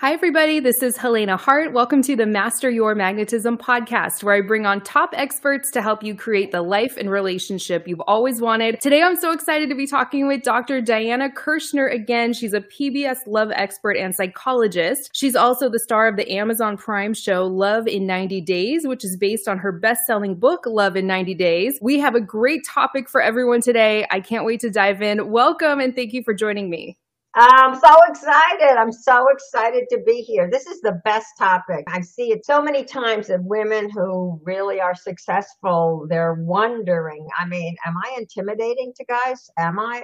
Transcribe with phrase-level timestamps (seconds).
[0.00, 0.60] Hi, everybody.
[0.60, 1.74] This is Helena Hart.
[1.74, 6.02] Welcome to the Master Your Magnetism podcast, where I bring on top experts to help
[6.02, 8.80] you create the life and relationship you've always wanted.
[8.80, 10.80] Today, I'm so excited to be talking with Dr.
[10.80, 12.32] Diana Kirschner again.
[12.32, 15.10] She's a PBS love expert and psychologist.
[15.12, 19.18] She's also the star of the Amazon Prime show Love in 90 Days, which is
[19.18, 21.78] based on her best selling book, Love in 90 Days.
[21.82, 24.06] We have a great topic for everyone today.
[24.10, 25.30] I can't wait to dive in.
[25.30, 26.96] Welcome and thank you for joining me.
[27.36, 28.76] I'm so excited.
[28.76, 30.50] I'm so excited to be here.
[30.50, 31.84] This is the best topic.
[31.86, 37.46] I see it so many times that women who really are successful, they're wondering, I
[37.46, 39.48] mean, am I intimidating to guys?
[39.58, 40.02] Am I?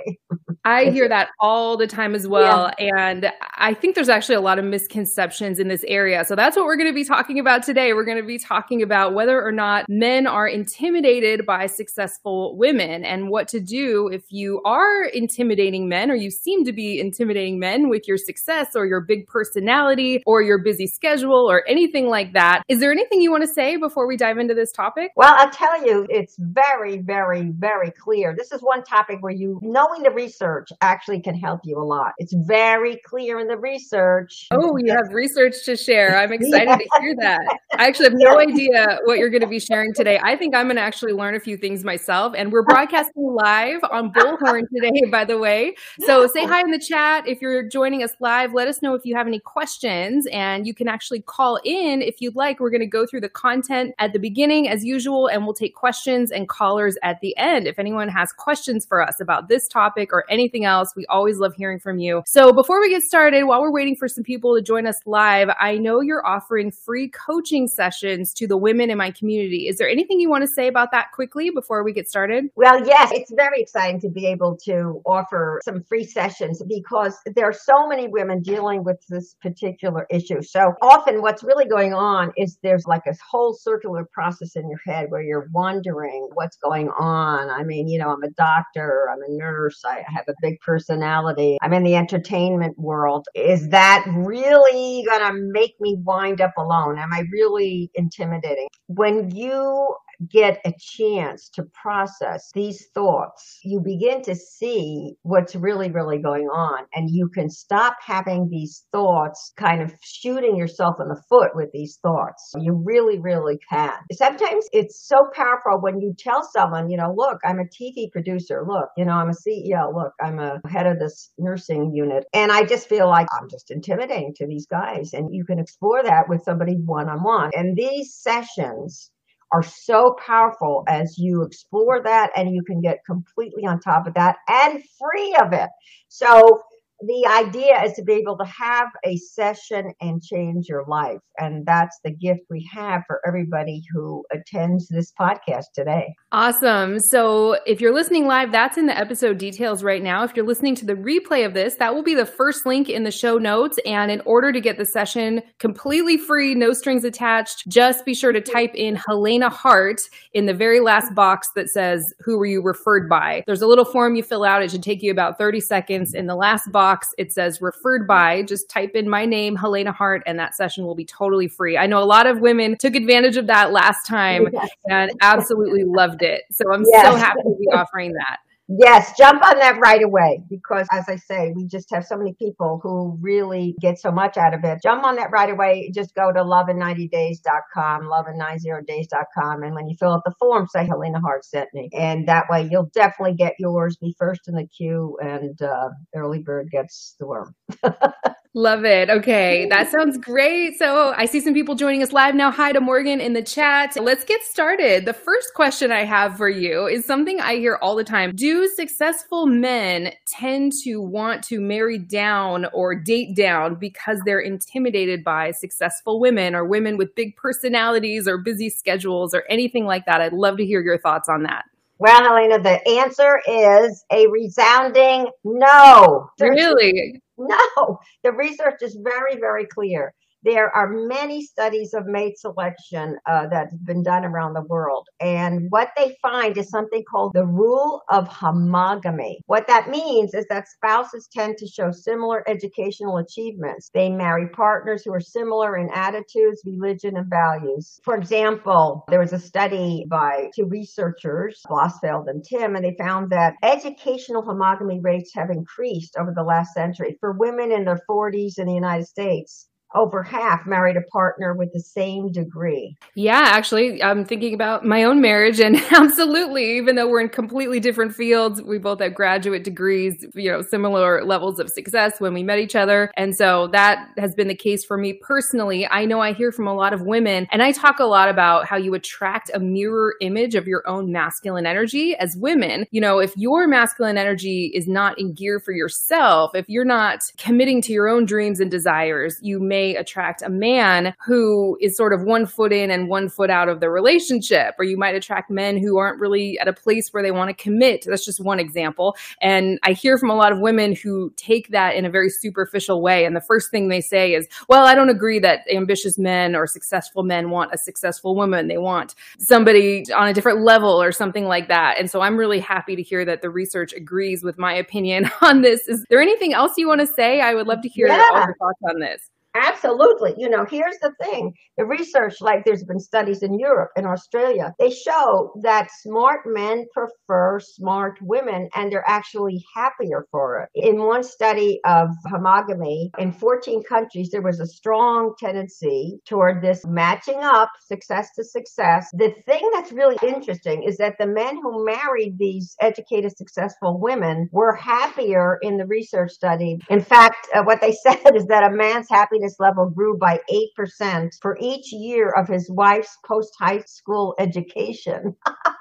[0.64, 2.72] I hear that all the time as well.
[2.78, 2.96] Yeah.
[2.96, 6.24] And I think there's actually a lot of misconceptions in this area.
[6.24, 7.92] So that's what we're going to be talking about today.
[7.92, 13.04] We're going to be talking about whether or not men are intimidated by successful women
[13.04, 17.15] and what to do if you are intimidating men or you seem to be intimidating
[17.24, 22.32] men with your success or your big personality or your busy schedule or anything like
[22.32, 22.62] that.
[22.68, 25.12] Is there anything you want to say before we dive into this topic?
[25.16, 28.34] Well, I'll tell you, it's very, very, very clear.
[28.36, 32.12] This is one topic where you knowing the research actually can help you a lot.
[32.18, 34.48] It's very clear in the research.
[34.50, 36.16] Oh, you have research to share.
[36.16, 36.76] I'm excited yeah.
[36.76, 37.58] to hear that.
[37.78, 40.18] I actually have no idea what you're going to be sharing today.
[40.22, 42.34] I think I'm going to actually learn a few things myself.
[42.36, 45.74] And we're broadcasting live on Bullhorn today, by the way.
[46.00, 47.05] So say hi in the chat.
[47.26, 50.26] If you're joining us live, let us know if you have any questions.
[50.32, 52.60] And you can actually call in if you'd like.
[52.60, 55.74] We're going to go through the content at the beginning as usual, and we'll take
[55.74, 57.66] questions and callers at the end.
[57.66, 60.94] If anyone has questions for us about this topic or anything else.
[60.96, 62.22] We always love hearing from you.
[62.26, 65.48] So before we get started, while we're waiting for some people to join us live,
[65.60, 69.68] I know you're offering free coaching sessions to the women in my community.
[69.68, 72.46] Is there anything you want to say about that quickly before we get started?
[72.56, 76.95] Well, yes, it's very exciting to be able to offer some free sessions because
[77.34, 80.42] there are so many women dealing with this particular issue.
[80.42, 84.80] So often what's really going on is there's like a whole circular process in your
[84.84, 87.50] head where you're wondering what's going on.
[87.50, 91.58] I mean, you know, I'm a doctor, I'm a nurse, I have a big personality.
[91.62, 93.26] I'm in the entertainment world.
[93.34, 96.98] Is that really going to make me wind up alone?
[96.98, 98.68] Am I really intimidating?
[98.88, 99.94] When you
[100.30, 106.46] get a chance to process these thoughts, you begin to see what's really, really going
[106.46, 106.84] on.
[106.94, 111.70] And you can stop having these thoughts kind of shooting yourself in the foot with
[111.72, 112.52] these thoughts.
[112.58, 113.92] You really, really can.
[114.12, 118.64] Sometimes it's so powerful when you tell someone, you know, look, I'm a TV producer.
[118.66, 119.94] Look, you know, I'm a CEO.
[119.94, 122.24] Look, I'm a head of this nursing unit.
[122.32, 125.12] And I just feel like I'm just intimidating to these guys.
[125.12, 127.50] And you can explore that with somebody one on one.
[127.54, 129.10] And these sessions
[129.52, 134.14] are so powerful as you explore that and you can get completely on top of
[134.14, 135.68] that and free of it.
[136.08, 136.62] So
[137.00, 141.20] the idea is to be able to have a session and change your life.
[141.38, 146.14] And that's the gift we have for everybody who attends this podcast today.
[146.32, 146.98] Awesome.
[147.10, 150.24] So if you're listening live, that's in the episode details right now.
[150.24, 153.04] If you're listening to the replay of this, that will be the first link in
[153.04, 153.78] the show notes.
[153.84, 158.32] And in order to get the session completely free, no strings attached, just be sure
[158.32, 160.00] to type in Helena Hart
[160.32, 163.44] in the very last box that says, Who were you referred by?
[163.46, 164.62] There's a little form you fill out.
[164.62, 166.14] It should take you about 30 seconds.
[166.14, 168.42] In the last box, box, it says referred by.
[168.44, 171.76] Just type in my name, Helena Hart, and that session will be totally free.
[171.76, 174.68] I know a lot of women took advantage of that last time yes.
[174.88, 176.42] and absolutely loved it.
[176.52, 177.04] So I'm yes.
[177.04, 178.38] so happy to be offering that.
[178.68, 182.34] Yes, jump on that right away because, as I say, we just have so many
[182.34, 184.80] people who really get so much out of it.
[184.82, 185.92] Jump on that right away.
[185.94, 189.62] Just go to lovein90days.com, lovein90days.com.
[189.62, 191.90] And when you fill out the form, say Helena Hart sent me.
[191.92, 196.40] And that way you'll definitely get yours, be first in the queue, and uh, early
[196.42, 197.54] bird gets the worm.
[198.56, 199.10] Love it.
[199.10, 199.66] Okay.
[199.68, 200.78] That sounds great.
[200.78, 202.50] So I see some people joining us live now.
[202.50, 204.02] Hi to Morgan in the chat.
[204.02, 205.04] Let's get started.
[205.04, 208.32] The first question I have for you is something I hear all the time.
[208.34, 215.22] Do successful men tend to want to marry down or date down because they're intimidated
[215.22, 220.22] by successful women or women with big personalities or busy schedules or anything like that?
[220.22, 221.66] I'd love to hear your thoughts on that.
[221.98, 226.30] Well, Helena, the answer is a resounding no.
[226.40, 227.20] Really?
[227.38, 227.98] No.
[228.24, 230.14] The research is very, very clear.
[230.46, 235.08] There are many studies of mate selection uh, that have been done around the world.
[235.18, 239.38] And what they find is something called the rule of homogamy.
[239.46, 243.90] What that means is that spouses tend to show similar educational achievements.
[243.92, 247.98] They marry partners who are similar in attitudes, religion, and values.
[248.04, 253.30] For example, there was a study by two researchers, Blossfeld and Timm, and they found
[253.30, 258.60] that educational homogamy rates have increased over the last century for women in their 40s
[258.60, 259.66] in the United States
[259.96, 262.96] over half married a partner with the same degree.
[263.14, 267.80] Yeah, actually, I'm thinking about my own marriage, and absolutely, even though we're in completely
[267.80, 272.42] different fields, we both have graduate degrees, you know, similar levels of success when we
[272.42, 273.10] met each other.
[273.16, 275.86] And so that has been the case for me personally.
[275.86, 278.66] I know I hear from a lot of women, and I talk a lot about
[278.66, 282.86] how you attract a mirror image of your own masculine energy as women.
[282.90, 287.20] You know, if your masculine energy is not in gear for yourself, if you're not
[287.38, 291.96] committing to your own dreams and desires, you may may attract a man who is
[291.96, 295.14] sort of one foot in and one foot out of the relationship, or you might
[295.14, 298.04] attract men who aren't really at a place where they want to commit.
[298.06, 299.16] That's just one example.
[299.40, 303.02] And I hear from a lot of women who take that in a very superficial
[303.02, 303.24] way.
[303.24, 306.66] And the first thing they say is, well, I don't agree that ambitious men or
[306.66, 308.68] successful men want a successful woman.
[308.68, 311.98] They want somebody on a different level or something like that.
[311.98, 315.62] And so I'm really happy to hear that the research agrees with my opinion on
[315.62, 315.88] this.
[315.88, 317.40] Is there anything else you want to say?
[317.40, 318.22] I would love to hear yeah.
[318.32, 319.30] all your thoughts on this.
[319.56, 320.34] Absolutely.
[320.36, 324.72] You know, here's the thing the research, like there's been studies in Europe and Australia,
[324.78, 330.68] they show that smart men prefer smart women and they're actually happier for it.
[330.74, 336.84] In one study of homogamy in 14 countries, there was a strong tendency toward this
[336.86, 339.08] matching up success to success.
[339.12, 344.48] The thing that's really interesting is that the men who married these educated, successful women
[344.52, 346.78] were happier in the research study.
[346.88, 350.40] In fact, uh, what they said is that a man's happiness level grew by
[350.78, 355.36] 8% for each year of his wife's post high school education.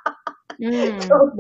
[0.61, 1.07] Mm.
[1.07, 1.31] So,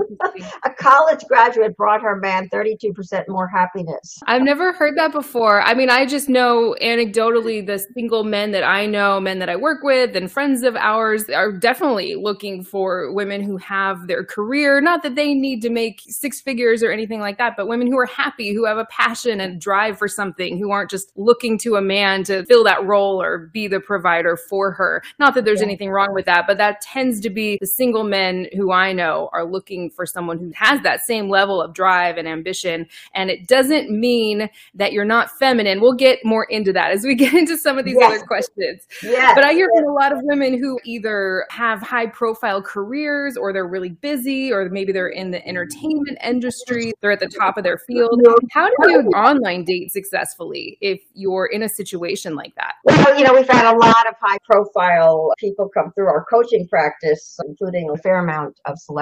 [0.63, 4.19] a college graduate brought her man 32% more happiness.
[4.27, 5.61] I've never heard that before.
[5.61, 9.55] I mean, I just know anecdotally the single men that I know, men that I
[9.55, 14.81] work with, and friends of ours are definitely looking for women who have their career.
[14.81, 17.97] Not that they need to make six figures or anything like that, but women who
[17.97, 21.75] are happy, who have a passion and drive for something, who aren't just looking to
[21.75, 25.03] a man to fill that role or be the provider for her.
[25.19, 25.67] Not that there's yeah.
[25.67, 29.04] anything wrong with that, but that tends to be the single men who I know
[29.05, 32.87] know are looking for someone who has that same level of drive and ambition.
[33.13, 35.81] And it doesn't mean that you're not feminine.
[35.81, 38.11] We'll get more into that as we get into some of these yes.
[38.11, 38.85] other questions.
[39.03, 39.33] Yes.
[39.35, 43.53] But I hear from a lot of women who either have high profile careers or
[43.53, 47.63] they're really busy or maybe they're in the entertainment industry, they're at the top of
[47.63, 48.21] their field.
[48.51, 52.75] How do you online date successfully if you're in a situation like that?
[52.83, 56.67] Well, you know, we've had a lot of high profile people come through our coaching
[56.67, 58.94] practice, including a fair amount of celebrities.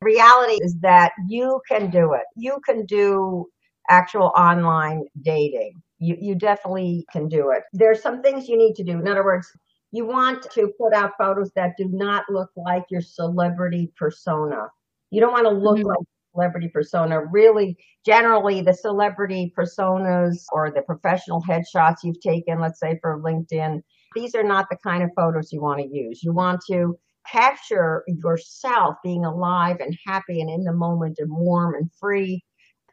[0.00, 2.24] Reality is that you can do it.
[2.36, 3.46] You can do
[3.88, 5.80] actual online dating.
[5.98, 7.62] You, you definitely can do it.
[7.72, 8.92] There's some things you need to do.
[8.92, 9.46] In other words,
[9.92, 14.66] you want to put out photos that do not look like your celebrity persona.
[15.10, 15.88] You don't want to look mm-hmm.
[15.88, 15.98] like
[16.34, 17.24] celebrity persona.
[17.26, 23.82] Really, generally, the celebrity personas or the professional headshots you've taken, let's say for LinkedIn,
[24.14, 26.22] these are not the kind of photos you want to use.
[26.22, 26.98] You want to
[27.30, 32.42] capture yourself being alive and happy and in the moment and warm and free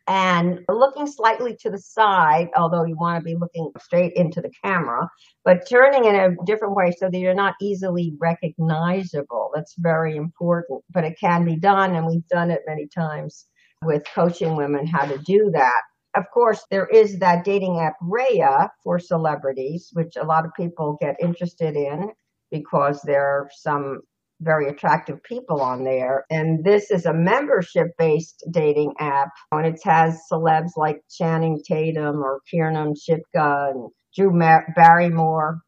[0.10, 4.50] and looking slightly to the side, although you want to be looking straight into the
[4.66, 5.08] camera,
[5.46, 9.52] but turning in a different way so that you're not easily recognizable.
[9.54, 13.46] That's very important, but it can be done, and we've done it many times
[13.84, 15.82] with coaching women how to do that.
[16.16, 20.98] Of course, there is that dating app Raya for celebrities, which a lot of people
[21.00, 22.10] get interested in
[22.50, 24.02] because there are some
[24.42, 26.26] very attractive people on there.
[26.30, 29.30] And this is a membership based dating app.
[29.52, 34.32] And it has celebs like Channing Tatum or Kiernan Shipka and Drew
[34.76, 35.60] Barrymore.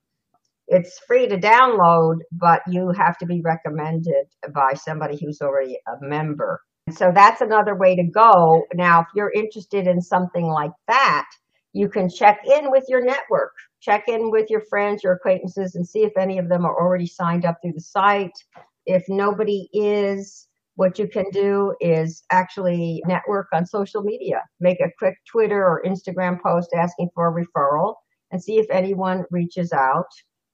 [0.68, 5.98] It's free to download, but you have to be recommended by somebody who's already a
[6.00, 6.62] member.
[6.92, 8.64] So that's another way to go.
[8.74, 11.26] Now, if you're interested in something like that,
[11.74, 15.88] you can check in with your network, check in with your friends, your acquaintances, and
[15.88, 18.38] see if any of them are already signed up through the site.
[18.86, 24.42] If nobody is, what you can do is actually network on social media.
[24.60, 27.96] Make a quick Twitter or Instagram post asking for a referral
[28.32, 30.08] and see if anyone reaches out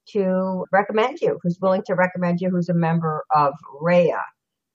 [0.10, 4.22] to recommend you, who's willing to recommend you, who's a member of Raya.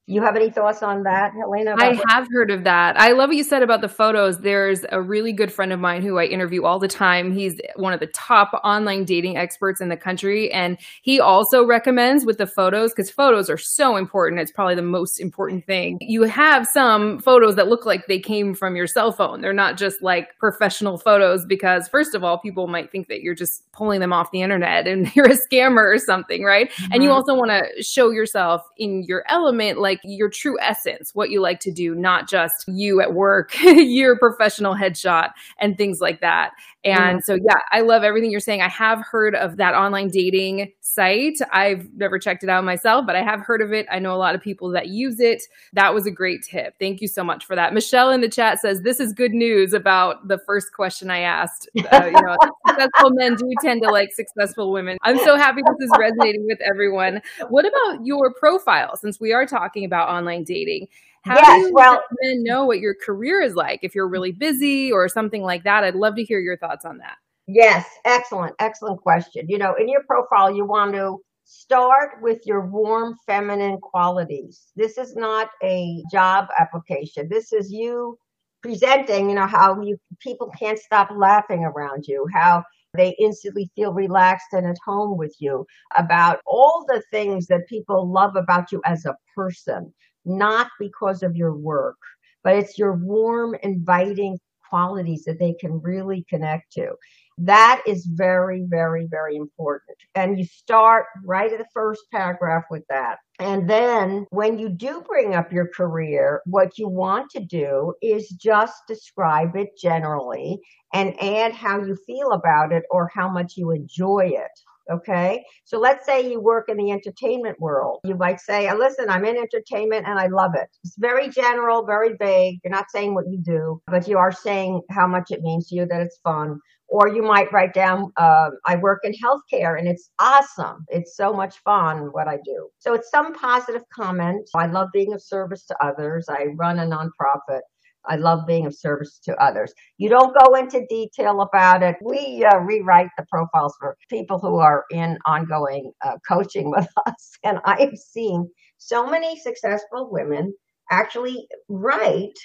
[0.05, 1.75] You have any thoughts on that, Helena?
[1.77, 2.99] I have heard of that.
[2.99, 4.39] I love what you said about the photos.
[4.39, 7.31] There's a really good friend of mine who I interview all the time.
[7.31, 10.51] He's one of the top online dating experts in the country.
[10.51, 14.41] And he also recommends with the photos, because photos are so important.
[14.41, 15.99] It's probably the most important thing.
[16.01, 19.39] You have some photos that look like they came from your cell phone.
[19.39, 23.35] They're not just like professional photos, because first of all, people might think that you're
[23.35, 26.69] just pulling them off the internet and you're a scammer or something, right?
[26.71, 26.91] Mm-hmm.
[26.91, 27.15] And you mm-hmm.
[27.15, 31.41] also want to show yourself in your element, like, like your true essence, what you
[31.41, 36.51] like to do, not just you at work, your professional headshot and things like that.
[36.85, 38.61] And so, yeah, I love everything you're saying.
[38.61, 41.39] I have heard of that online dating site.
[41.51, 43.85] I've never checked it out myself, but I have heard of it.
[43.91, 45.43] I know a lot of people that use it.
[45.73, 46.75] That was a great tip.
[46.79, 47.73] Thank you so much for that.
[47.73, 51.69] Michelle in the chat says, This is good news about the first question I asked.
[51.91, 54.97] Uh, you know, successful men do tend to like successful women.
[55.03, 57.21] I'm so happy this is resonating with everyone.
[57.49, 58.95] What about your profile?
[58.95, 60.87] Since we are talking about online dating,
[61.23, 64.33] how yes, do you well, men know what your career is like if you're really
[64.33, 65.83] busy or something like that?
[65.83, 67.17] I'd love to hear your thoughts on that.
[67.47, 69.45] Yes, excellent, excellent question.
[69.49, 74.71] You know, in your profile, you want to start with your warm feminine qualities.
[74.77, 77.27] This is not a job application.
[77.29, 78.17] This is you
[78.61, 83.91] presenting, you know, how you people can't stop laughing around you, how they instantly feel
[83.91, 85.65] relaxed and at home with you,
[85.97, 89.93] about all the things that people love about you as a person
[90.25, 91.97] not because of your work,
[92.45, 96.93] but it's your warm, inviting qualities that they can really connect to.
[97.37, 99.97] That is very, very, very important.
[100.15, 103.17] And you start right at the first paragraph with that.
[103.39, 108.29] And then when you do bring up your career, what you want to do is
[108.29, 110.59] just describe it generally
[110.93, 114.51] and add how you feel about it or how much you enjoy it.
[114.91, 115.43] Okay.
[115.63, 118.01] So let's say you work in the entertainment world.
[118.03, 120.67] You might say, listen, I'm in entertainment and I love it.
[120.83, 122.59] It's very general, very vague.
[122.63, 125.75] You're not saying what you do, but you are saying how much it means to
[125.75, 126.59] you that it's fun.
[126.93, 130.85] Or you might write down, uh, I work in healthcare and it's awesome.
[130.89, 132.69] It's so much fun what I do.
[132.79, 134.49] So it's some positive comment.
[134.55, 136.27] I love being of service to others.
[136.29, 137.61] I run a nonprofit.
[138.05, 139.73] I love being of service to others.
[139.97, 141.97] You don't go into detail about it.
[142.03, 147.31] We uh, rewrite the profiles for people who are in ongoing uh, coaching with us.
[147.43, 150.55] And I've seen so many successful women
[150.91, 152.39] actually write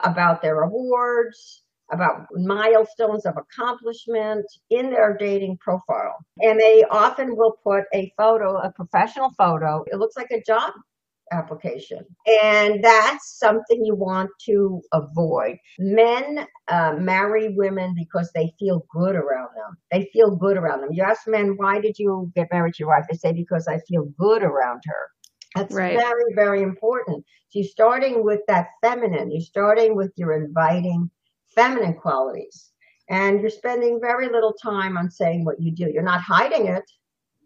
[0.00, 1.61] about their awards,
[1.92, 6.16] about milestones of accomplishment in their dating profile.
[6.40, 9.84] And they often will put a photo, a professional photo.
[9.86, 10.72] It looks like a job
[11.30, 12.04] application.
[12.42, 15.56] And that's something you want to avoid.
[15.78, 19.76] Men uh, marry women because they feel good around them.
[19.90, 20.92] They feel good around them.
[20.92, 23.06] You ask men, why did you get married to your wife?
[23.10, 25.10] They say, because I feel good around her.
[25.54, 25.98] That's right.
[25.98, 27.24] very, very important.
[27.50, 29.30] So you're starting with that feminine.
[29.30, 31.10] You're starting with your inviting
[31.54, 32.70] feminine qualities.
[33.08, 35.90] And you're spending very little time on saying what you do.
[35.90, 36.90] You're not hiding it.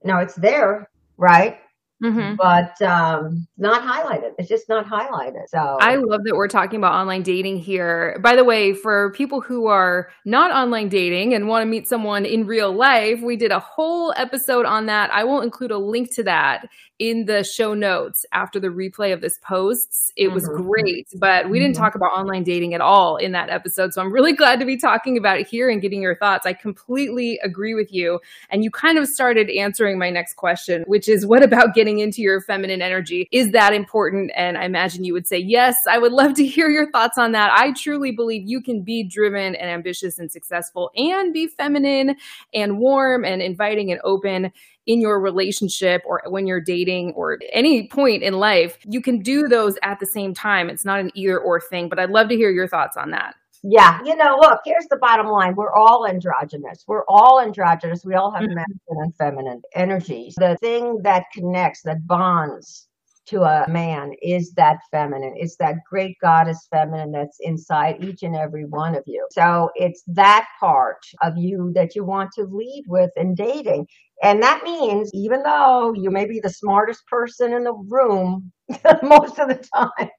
[0.04, 1.58] No, it's there, right?
[2.02, 2.34] Mm-hmm.
[2.34, 4.32] but um, not highlighted.
[4.38, 5.48] It's just not highlighted.
[5.48, 8.18] So I love that we're talking about online dating here.
[8.22, 12.26] By the way, for people who are not online dating and want to meet someone
[12.26, 15.10] in real life, we did a whole episode on that.
[15.10, 19.20] I will include a link to that in the show notes after the replay of
[19.20, 20.12] this post.
[20.16, 20.62] It was mm-hmm.
[20.62, 21.82] great, but we didn't mm-hmm.
[21.84, 23.92] talk about online dating at all in that episode.
[23.92, 26.46] So I'm really glad to be talking about it here and getting your thoughts.
[26.46, 28.20] I completely agree with you.
[28.50, 32.20] And you kind of started answering my next question, which is what about getting into
[32.20, 33.28] your feminine energy?
[33.32, 34.30] Is that important?
[34.36, 37.32] And I imagine you would say, yes, I would love to hear your thoughts on
[37.32, 37.50] that.
[37.52, 42.16] I truly believe you can be driven and ambitious and successful and be feminine
[42.52, 44.52] and warm and inviting and open
[44.86, 49.48] in your relationship or when you're dating or any point in life, you can do
[49.48, 50.70] those at the same time.
[50.70, 53.34] It's not an either or thing, but I'd love to hear your thoughts on that.
[53.68, 53.98] Yeah.
[54.04, 55.56] You know, look, here's the bottom line.
[55.56, 56.84] We're all androgynous.
[56.86, 58.04] We're all androgynous.
[58.04, 58.54] We all have mm-hmm.
[58.54, 60.36] masculine and feminine energies.
[60.36, 62.86] The thing that connects, that bonds
[63.26, 65.34] to a man is that feminine.
[65.36, 69.26] It's that great goddess feminine that's inside each and every one of you.
[69.32, 73.88] So it's that part of you that you want to lead with in dating.
[74.22, 78.52] And that means even though you may be the smartest person in the room
[79.02, 80.10] most of the time,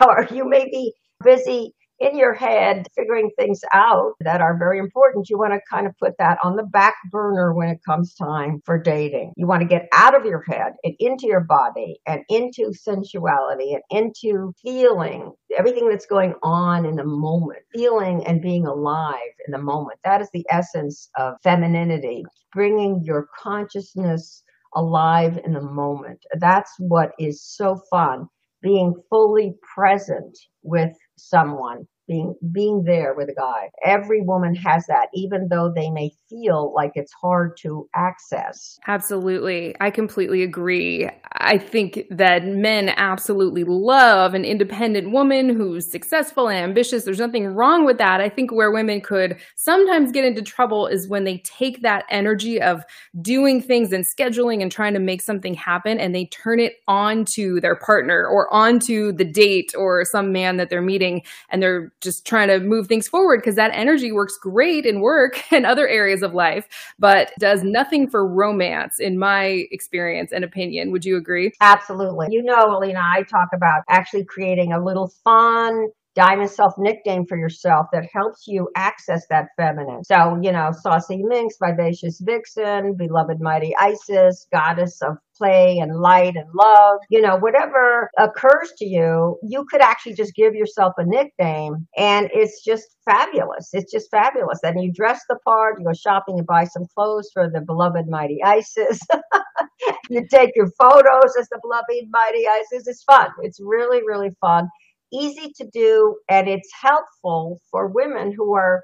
[0.04, 0.92] or you may be
[1.22, 5.86] busy in your head figuring things out that are very important, you want to kind
[5.86, 9.32] of put that on the back burner when it comes time for dating.
[9.36, 13.74] You want to get out of your head and into your body and into sensuality
[13.74, 19.52] and into feeling everything that's going on in the moment, feeling and being alive in
[19.52, 19.98] the moment.
[20.04, 24.42] That is the essence of femininity, bringing your consciousness
[24.74, 26.24] alive in the moment.
[26.38, 28.28] That's what is so fun
[28.62, 33.70] being fully present with someone being being there with a guy.
[33.84, 38.78] Every woman has that, even though they may feel like it's hard to access.
[38.86, 39.74] Absolutely.
[39.80, 41.08] I completely agree.
[41.32, 47.04] I think that men absolutely love an independent woman who's successful and ambitious.
[47.04, 48.20] There's nothing wrong with that.
[48.20, 52.60] I think where women could sometimes get into trouble is when they take that energy
[52.60, 52.82] of
[53.20, 57.60] doing things and scheduling and trying to make something happen and they turn it onto
[57.60, 62.26] their partner or onto the date or some man that they're meeting and they're just
[62.26, 66.22] trying to move things forward because that energy works great in work and other areas
[66.22, 66.66] of life,
[66.98, 70.90] but does nothing for romance, in my experience and opinion.
[70.92, 71.52] Would you agree?
[71.60, 72.28] Absolutely.
[72.30, 77.36] You know, Helena, I talk about actually creating a little fun, diamond self nickname for
[77.36, 80.02] yourself that helps you access that feminine.
[80.02, 86.36] So, you know, saucy minx, vivacious vixen, beloved mighty Isis, goddess of play and light
[86.36, 91.04] and love, you know, whatever occurs to you, you could actually just give yourself a
[91.04, 93.70] nickname and it's just fabulous.
[93.72, 94.60] It's just fabulous.
[94.62, 98.08] And you dress the part, you go shopping and buy some clothes for the beloved
[98.08, 99.00] mighty Isis.
[100.10, 102.86] you take your photos as the beloved mighty Isis.
[102.86, 103.28] It's fun.
[103.42, 104.68] It's really, really fun
[105.12, 108.82] easy to do and it's helpful for women who are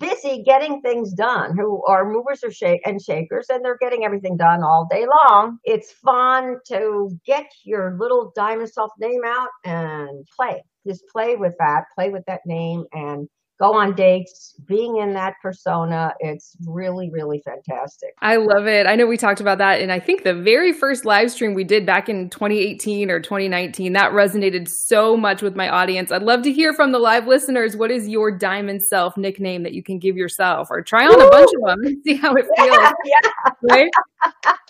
[0.00, 2.50] busy getting things done, who are movers or
[2.84, 5.58] and shakers, and they're getting everything done all day long.
[5.64, 10.62] It's fun to get your little diamond self name out and play.
[10.86, 13.28] Just play with that, play with that name and
[13.58, 16.12] go on dates, being in that persona.
[16.20, 18.10] It's really, really fantastic.
[18.20, 18.86] I love it.
[18.86, 19.80] I know we talked about that.
[19.80, 23.92] And I think the very first live stream we did back in 2018 or 2019,
[23.94, 26.12] that resonated so much with my audience.
[26.12, 27.76] I'd love to hear from the live listeners.
[27.76, 31.26] What is your diamond self nickname that you can give yourself or try on Ooh.
[31.26, 32.76] a bunch of them and see how it feels?
[32.76, 33.50] Yeah, yeah.
[33.62, 33.90] Right?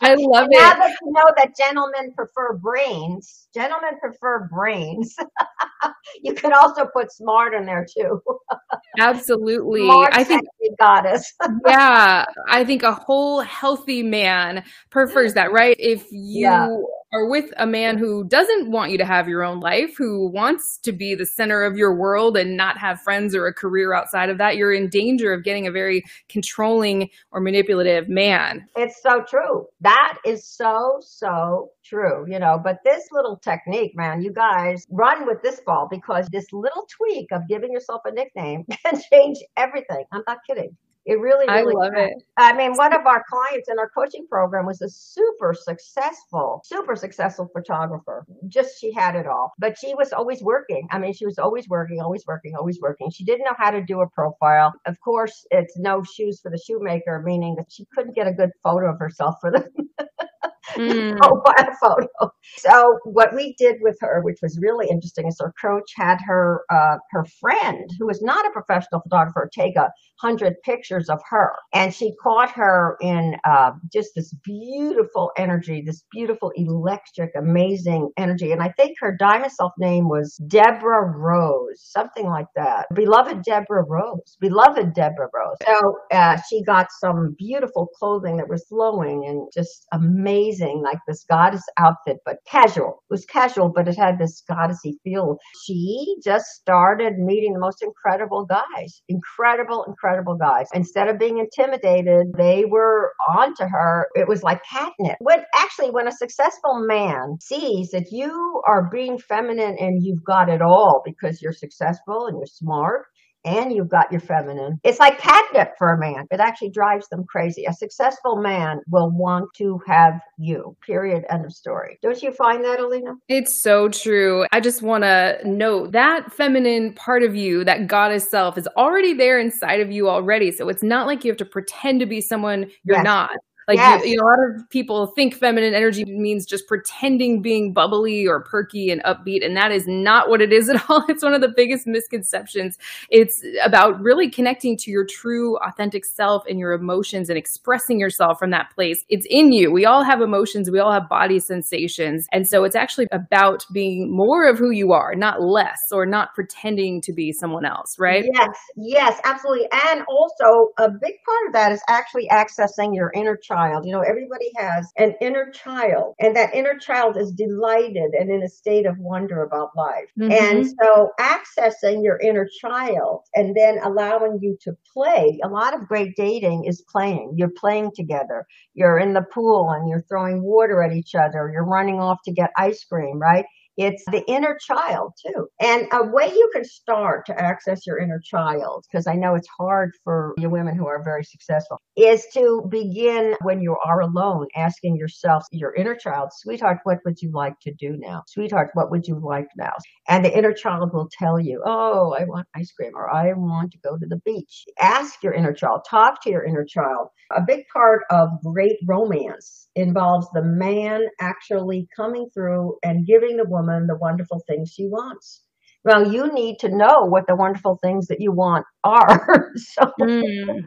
[0.02, 0.75] I love now it.
[0.75, 5.16] Now that you know that gentlemen prefer brains, gentlemen prefer brains.
[6.23, 8.23] you could also put smart in there too.
[8.99, 9.84] Absolutely.
[9.84, 10.43] Smart, I think
[10.78, 11.34] goddess.
[11.67, 15.76] yeah, I think a whole healthy man prefers that, right?
[15.78, 16.69] If you yeah
[17.17, 20.79] are with a man who doesn't want you to have your own life, who wants
[20.83, 24.29] to be the center of your world and not have friends or a career outside
[24.29, 28.67] of that, you're in danger of getting a very controlling or manipulative man.
[28.76, 29.67] It's so true.
[29.81, 32.61] That is so, so true, you know.
[32.63, 37.33] But this little technique, man, you guys run with this ball because this little tweak
[37.33, 40.05] of giving yourself a nickname can change everything.
[40.13, 40.76] I'm not kidding.
[41.06, 42.14] It really, really I love it.
[42.36, 46.97] I mean, one of our clients in our coaching program was a super successful, super
[46.97, 48.26] successful photographer.
[48.49, 50.88] Just she had it all, but she was always working.
[50.90, 53.10] I mean, she was always working, always working, always working.
[53.10, 54.73] She didn't know how to do a profile.
[54.86, 58.50] Of course, it's no shoes for the shoemaker, meaning that she couldn't get a good
[58.64, 59.64] photo of herself for the
[60.75, 61.17] mm.
[61.19, 62.33] profile photo.
[62.59, 66.63] So what we did with her, which was really interesting, is our coach had her
[66.71, 71.52] uh, her friend, who was not a professional photographer, take a hundred pictures of her,
[71.75, 78.52] and she caught her in uh, just this beautiful energy, this beautiful electric, amazing energy.
[78.52, 82.87] And I think her diamond self name was Deborah Rose, something like that.
[82.95, 85.57] Beloved Deborah Rose, beloved Deborah Rose.
[85.67, 91.25] So uh, she got some beautiful clothing that was flowing and just amazing, like this
[91.28, 93.02] goddess outfit, but casual.
[93.08, 95.38] It was casual, but it had this goddessy feel.
[95.64, 100.66] She just started meeting the most incredible guys, incredible, incredible guys.
[100.73, 104.08] Instead of being intimidated, they were onto her.
[104.14, 105.16] It was like catnip.
[105.21, 110.49] When actually, when a successful man sees that you are being feminine and you've got
[110.49, 113.06] it all because you're successful and you're smart
[113.47, 114.78] and you've got your feminine.
[114.85, 116.26] It's like catnip for a man.
[116.30, 117.65] It actually drives them crazy.
[117.65, 120.76] A successful man will want to have you.
[120.85, 121.25] Period.
[121.30, 121.99] End of story.
[122.02, 123.15] Don't you find that, Helena?
[123.28, 124.47] It's so true.
[124.52, 129.15] I just want to note that feminine part of you, that goddess self, is already
[129.15, 130.50] there inside of you already.
[130.50, 133.04] So it's not like you have to pretend to be someone you're yes.
[133.04, 133.30] not.
[133.69, 134.05] Like yes.
[134.05, 138.25] you, you know, a lot of people think feminine energy means just pretending being bubbly
[138.26, 141.05] or perky and upbeat, and that is not what it is at all.
[141.09, 142.79] It's one of the biggest misconceptions.
[143.11, 148.39] It's about really connecting to your true, authentic self and your emotions and expressing yourself
[148.39, 149.05] from that place.
[149.09, 149.73] It's in you.
[149.73, 150.71] We all have emotions.
[150.71, 154.93] We all have body sensations, and so it's actually about being more of who you
[154.93, 157.99] are, not less, or not pretending to be someone else.
[157.99, 158.25] Right?
[158.33, 158.57] Yes.
[158.76, 159.21] Yes.
[159.25, 159.67] Absolutely.
[159.73, 163.86] And also, a big part of that is actually accessing your inner child child.
[163.86, 168.42] You know, everybody has an inner child, and that inner child is delighted and in
[168.42, 170.10] a state of wonder about life.
[170.19, 170.32] Mm-hmm.
[170.32, 175.88] And so, accessing your inner child and then allowing you to play, a lot of
[175.88, 177.34] great dating is playing.
[177.36, 178.47] You're playing together.
[178.75, 181.50] You're in the pool and you're throwing water at each other.
[181.52, 183.47] You're running off to get ice cream, right?
[183.76, 185.49] It's the inner child too.
[185.60, 189.49] And a way you can start to access your inner child, because I know it's
[189.58, 194.47] hard for you women who are very successful, is to begin when you are alone,
[194.56, 198.23] asking yourself, your inner child, sweetheart, what would you like to do now?
[198.28, 199.73] Sweetheart, what would you like now?
[200.08, 203.73] And the inner child will tell you, oh, I want ice cream or I want
[203.73, 204.65] to go to the beach.
[204.80, 207.08] Ask your inner child, talk to your inner child.
[207.34, 213.45] A big part of great romance involves the man actually coming through and giving the
[213.45, 215.43] woman the wonderful things she wants.
[215.85, 219.52] Well, you need to know what the wonderful things that you want are.
[219.57, 220.65] so, mm.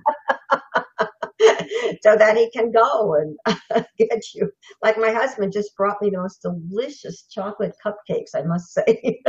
[2.01, 4.49] so that he can go and get you.
[4.81, 9.21] Like my husband just brought me those delicious chocolate cupcakes, I must say.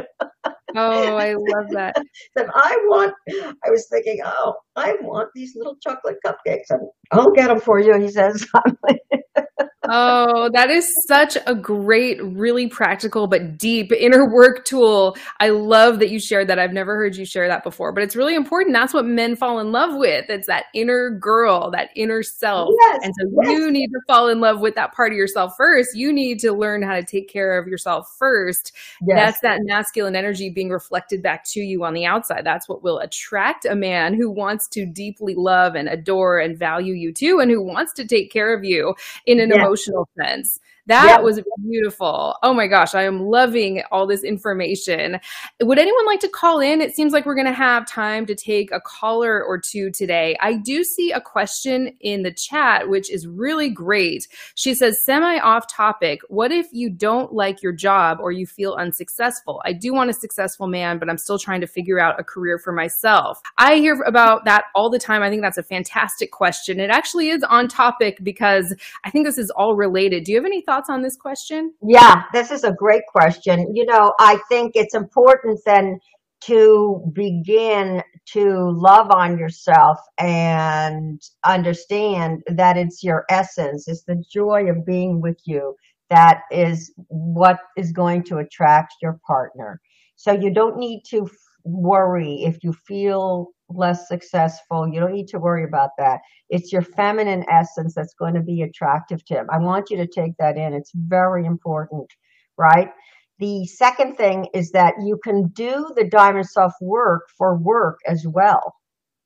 [0.76, 1.96] oh, I love that.
[2.36, 6.70] That I want, I was thinking, oh, I want these little chocolate cupcakes.
[6.70, 8.46] And I'll get them for you, he says.
[9.88, 15.16] oh, that is such a great, really practical but deep inner work tool.
[15.40, 16.58] I love that you shared that.
[16.58, 18.74] I've never heard you share that before, but it's really important.
[18.74, 20.26] That's what men fall in love with.
[20.28, 22.70] It's that inner girl, that inner self.
[22.80, 23.52] Yes, and so yes.
[23.52, 25.90] you need to fall in love with that part of yourself first.
[25.94, 28.72] You need to learn how to take care of yourself first.
[29.06, 29.16] Yes.
[29.16, 32.44] That's that masculine energy being reflected back to you on the outside.
[32.44, 36.94] That's what will attract a man who wants to deeply love and adore and value
[37.00, 38.94] you too, and who wants to take care of you
[39.26, 40.58] in an emotional emotional sense.
[40.90, 41.22] That yep.
[41.22, 42.34] was beautiful.
[42.42, 45.20] Oh my gosh, I am loving all this information.
[45.62, 46.80] Would anyone like to call in?
[46.80, 50.36] It seems like we're going to have time to take a caller or two today.
[50.40, 54.26] I do see a question in the chat, which is really great.
[54.56, 58.72] She says, semi off topic, what if you don't like your job or you feel
[58.72, 59.62] unsuccessful?
[59.64, 62.58] I do want a successful man, but I'm still trying to figure out a career
[62.58, 63.40] for myself.
[63.58, 65.22] I hear about that all the time.
[65.22, 66.80] I think that's a fantastic question.
[66.80, 68.74] It actually is on topic because
[69.04, 70.24] I think this is all related.
[70.24, 70.79] Do you have any thoughts?
[70.80, 71.74] Thoughts on this question?
[71.82, 73.74] Yeah, this is a great question.
[73.74, 75.98] You know, I think it's important then
[76.42, 84.70] to begin to love on yourself and understand that it's your essence, it's the joy
[84.70, 85.74] of being with you
[86.08, 89.80] that is what is going to attract your partner.
[90.16, 91.30] So you don't need to
[91.64, 94.88] worry if you feel less successful.
[94.88, 96.20] You don't need to worry about that.
[96.48, 99.46] It's your feminine essence that's going to be attractive to him.
[99.52, 100.74] I want you to take that in.
[100.74, 102.10] It's very important,
[102.58, 102.90] right?
[103.38, 108.26] The second thing is that you can do the diamond self work for work as
[108.26, 108.74] well,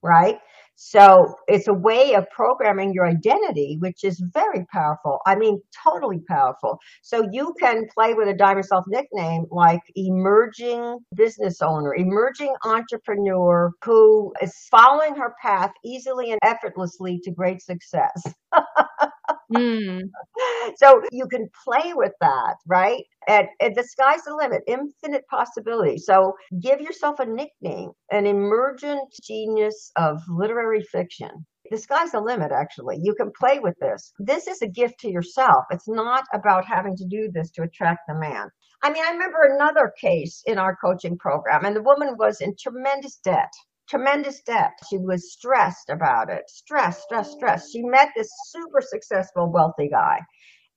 [0.02, 0.38] right?
[0.76, 5.20] So it's a way of programming your identity, which is very powerful.
[5.26, 6.78] I mean, totally powerful.
[7.02, 13.72] So you can play with a diamond self nickname like emerging business owner, emerging entrepreneur
[13.84, 18.22] who is following her path easily and effortlessly to great success.
[19.54, 20.02] mm.
[20.76, 23.04] So you can play with that, right?
[23.28, 25.98] And, and, the sky's the limit, infinite possibility.
[25.98, 31.46] So give yourself a nickname, an emergent genius of literary fiction.
[31.70, 32.98] The sky's the limit, actually.
[33.02, 34.12] You can play with this.
[34.18, 35.64] This is a gift to yourself.
[35.70, 38.48] It's not about having to do this to attract the man.
[38.82, 42.54] I mean, I remember another case in our coaching program, and the woman was in
[42.58, 43.52] tremendous debt
[43.88, 44.72] tremendous debt.
[44.88, 46.44] She was stressed about it.
[46.48, 47.70] Stress, stress, stress.
[47.70, 50.20] She met this super successful, wealthy guy.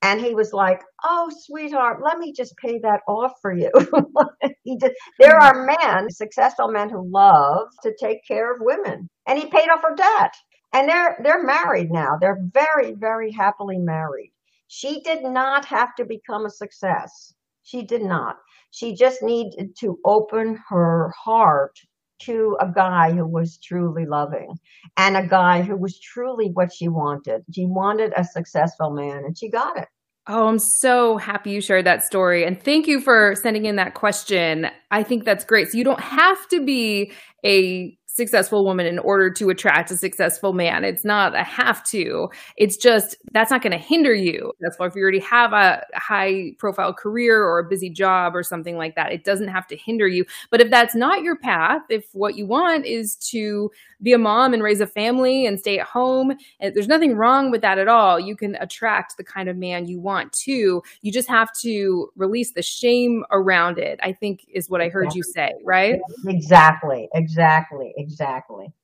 [0.02, 3.72] And he was like, Oh, sweetheart, let me just pay that off for you.
[5.20, 9.10] there are men, successful men who love to take care of women.
[9.28, 10.34] And he paid off her debt.
[10.74, 12.18] And they're, they're married now.
[12.20, 14.34] They're very, very happily married.
[14.68, 17.34] She did not have to become a success.
[17.64, 18.36] She did not.
[18.72, 21.80] She just needed to open her heart
[22.20, 24.58] to a guy who was truly loving
[24.96, 27.44] and a guy who was truly what she wanted.
[27.54, 29.88] She wanted a successful man and she got it.
[30.30, 32.44] Oh, I'm so happy you shared that story.
[32.44, 34.68] And thank you for sending in that question.
[34.92, 35.70] I think that's great.
[35.70, 37.14] So you don't have to be
[37.46, 40.84] a successful woman in order to attract a successful man.
[40.84, 42.30] It's not a have to.
[42.58, 44.52] It's just that's not going to hinder you.
[44.60, 48.44] That's why if you already have a high profile career or a busy job or
[48.44, 50.26] something like that, it doesn't have to hinder you.
[50.50, 54.54] But if that's not your path, if what you want is to be a mom
[54.54, 57.88] and raise a family and stay at home, and there's nothing wrong with that at
[57.88, 58.20] all.
[58.20, 60.82] You can attract the kind of man you want to.
[61.02, 64.00] You just have to release the shame around it.
[64.02, 65.20] I think is what I heard exactly.
[65.20, 66.00] you say, right?
[66.26, 67.08] Exactly.
[67.14, 67.38] Exactly.
[67.38, 67.94] Exactly.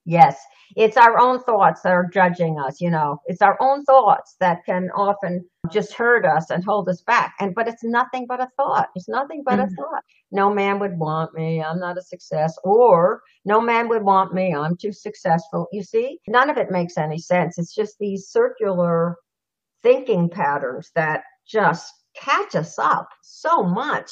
[0.05, 0.39] Yes.
[0.75, 3.19] It's our own thoughts that are judging us, you know.
[3.27, 7.35] It's our own thoughts that can often just hurt us and hold us back.
[7.39, 8.89] And but it's nothing but a thought.
[8.95, 9.73] It's nothing but mm-hmm.
[9.73, 10.03] a thought.
[10.31, 11.61] No man would want me.
[11.63, 12.55] I'm not a success.
[12.63, 14.53] Or no man would want me.
[14.55, 15.67] I'm too successful.
[15.71, 16.19] You see?
[16.27, 17.57] None of it makes any sense.
[17.57, 19.17] It's just these circular
[19.83, 24.11] thinking patterns that just catch us up so much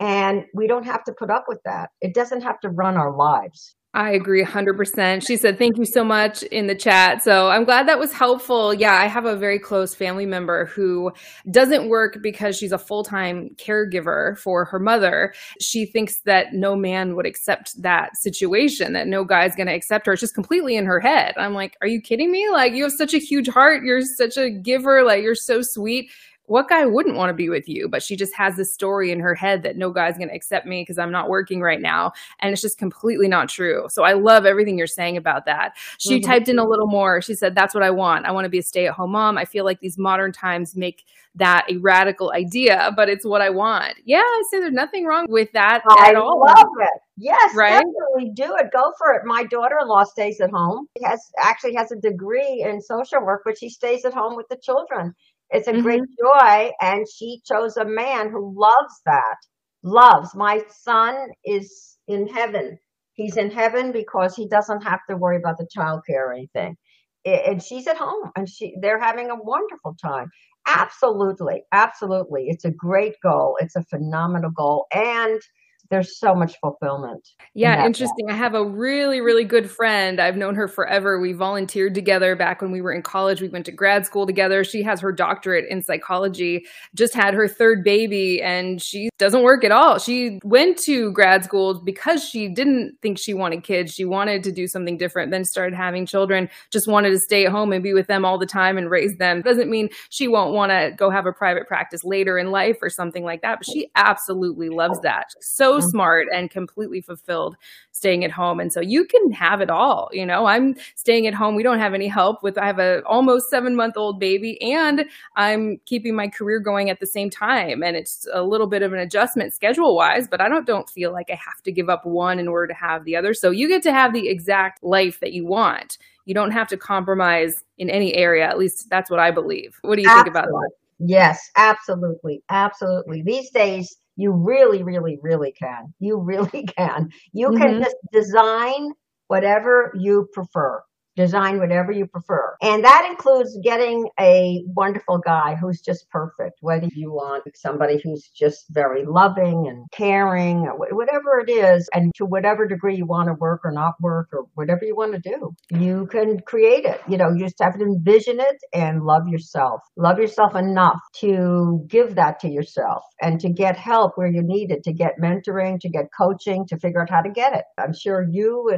[0.00, 1.90] And we don't have to put up with that.
[2.00, 3.74] It doesn't have to run our lives.
[3.94, 5.26] I agree 100%.
[5.26, 7.22] She said, Thank you so much in the chat.
[7.22, 8.74] So I'm glad that was helpful.
[8.74, 11.10] Yeah, I have a very close family member who
[11.50, 15.32] doesn't work because she's a full time caregiver for her mother.
[15.58, 20.04] She thinks that no man would accept that situation, that no guy's going to accept
[20.04, 20.12] her.
[20.12, 21.34] It's just completely in her head.
[21.38, 22.50] I'm like, Are you kidding me?
[22.50, 23.84] Like, you have such a huge heart.
[23.84, 25.02] You're such a giver.
[25.02, 26.10] Like, you're so sweet
[26.48, 27.88] what guy wouldn't want to be with you?
[27.88, 30.66] But she just has this story in her head that no guy's going to accept
[30.66, 32.12] me because I'm not working right now.
[32.40, 33.86] And it's just completely not true.
[33.90, 35.76] So I love everything you're saying about that.
[35.98, 36.30] She mm-hmm.
[36.30, 37.20] typed in a little more.
[37.22, 38.26] She said, That's what I want.
[38.26, 39.38] I want to be a stay at home mom.
[39.38, 43.50] I feel like these modern times make that a radical idea, but it's what I
[43.50, 43.94] want.
[44.04, 46.44] Yeah, I say there's nothing wrong with that I at all.
[46.46, 47.00] I love it.
[47.16, 47.72] Yes, right?
[47.72, 48.70] definitely do it.
[48.72, 49.22] Go for it.
[49.24, 50.86] My daughter-in-law stays at home.
[50.96, 54.48] She has actually has a degree in social work, but she stays at home with
[54.48, 55.14] the children.
[55.50, 55.82] It's a mm-hmm.
[55.82, 56.70] great joy.
[56.80, 59.36] And she chose a man who loves that.
[59.82, 60.34] Loves.
[60.34, 62.78] My son is in heaven.
[63.14, 66.76] He's in heaven because he doesn't have to worry about the childcare or anything.
[67.24, 70.30] And she's at home and she they're having a wonderful time.
[70.66, 71.62] Absolutely.
[71.72, 72.46] Absolutely.
[72.48, 73.56] It's a great goal.
[73.60, 74.86] It's a phenomenal goal.
[74.92, 75.40] And
[75.90, 77.30] there's so much fulfillment.
[77.54, 78.30] Yeah, in interesting.
[78.30, 80.20] I have a really, really good friend.
[80.20, 81.18] I've known her forever.
[81.18, 83.40] We volunteered together back when we were in college.
[83.40, 84.64] We went to grad school together.
[84.64, 89.64] She has her doctorate in psychology, just had her third baby, and she doesn't work
[89.64, 89.98] at all.
[89.98, 93.94] She went to grad school because she didn't think she wanted kids.
[93.94, 97.52] She wanted to do something different, then started having children, just wanted to stay at
[97.52, 99.40] home and be with them all the time and raise them.
[99.40, 102.90] Doesn't mean she won't want to go have a private practice later in life or
[102.90, 105.28] something like that, but she absolutely loves that.
[105.40, 105.90] So mm-hmm.
[105.90, 107.56] smart and completely fulfilled
[107.92, 108.60] staying at home.
[108.60, 110.08] And so you can have it all.
[110.12, 111.54] You know, I'm staying at home.
[111.54, 115.04] We don't have any help with, I have a almost seven month old baby and
[115.36, 117.82] I'm keeping my career going at the same time.
[117.82, 121.12] And it's a little bit of an adjustment schedule wise, but I don't, don't feel
[121.12, 123.34] like I have to give up one in order to have the other.
[123.34, 125.98] So you get to have the exact life that you want.
[126.24, 128.46] You don't have to compromise in any area.
[128.46, 129.78] At least that's what I believe.
[129.82, 130.32] What do you Absolutely.
[130.32, 130.70] think about that?
[130.98, 132.42] Yes, absolutely.
[132.50, 133.22] Absolutely.
[133.22, 135.94] These days, you really, really, really can.
[136.00, 137.10] You really can.
[137.32, 137.62] You mm-hmm.
[137.62, 138.90] can just design
[139.28, 140.82] whatever you prefer
[141.18, 142.56] design whatever you prefer.
[142.62, 148.28] And that includes getting a wonderful guy who's just perfect, whether you want somebody who's
[148.28, 153.34] just very loving and caring, whatever it is, and to whatever degree you want to
[153.34, 157.00] work or not work or whatever you want to do, you can create it.
[157.08, 159.80] You know, you just have to envision it and love yourself.
[159.96, 164.70] Love yourself enough to give that to yourself and to get help where you need
[164.70, 167.64] it, to get mentoring, to get coaching, to figure out how to get it.
[167.76, 168.70] I'm sure you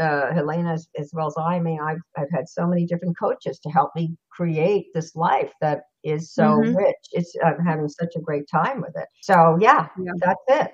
[0.00, 1.56] uh, Helena as, as, well as I.
[1.56, 5.52] I mean, I've, I've had so many different coaches to help me create this life
[5.60, 6.76] that is so mm-hmm.
[6.76, 6.96] rich.
[7.12, 9.08] It's I'm having such a great time with it.
[9.22, 10.12] So yeah, yeah.
[10.18, 10.72] that's it.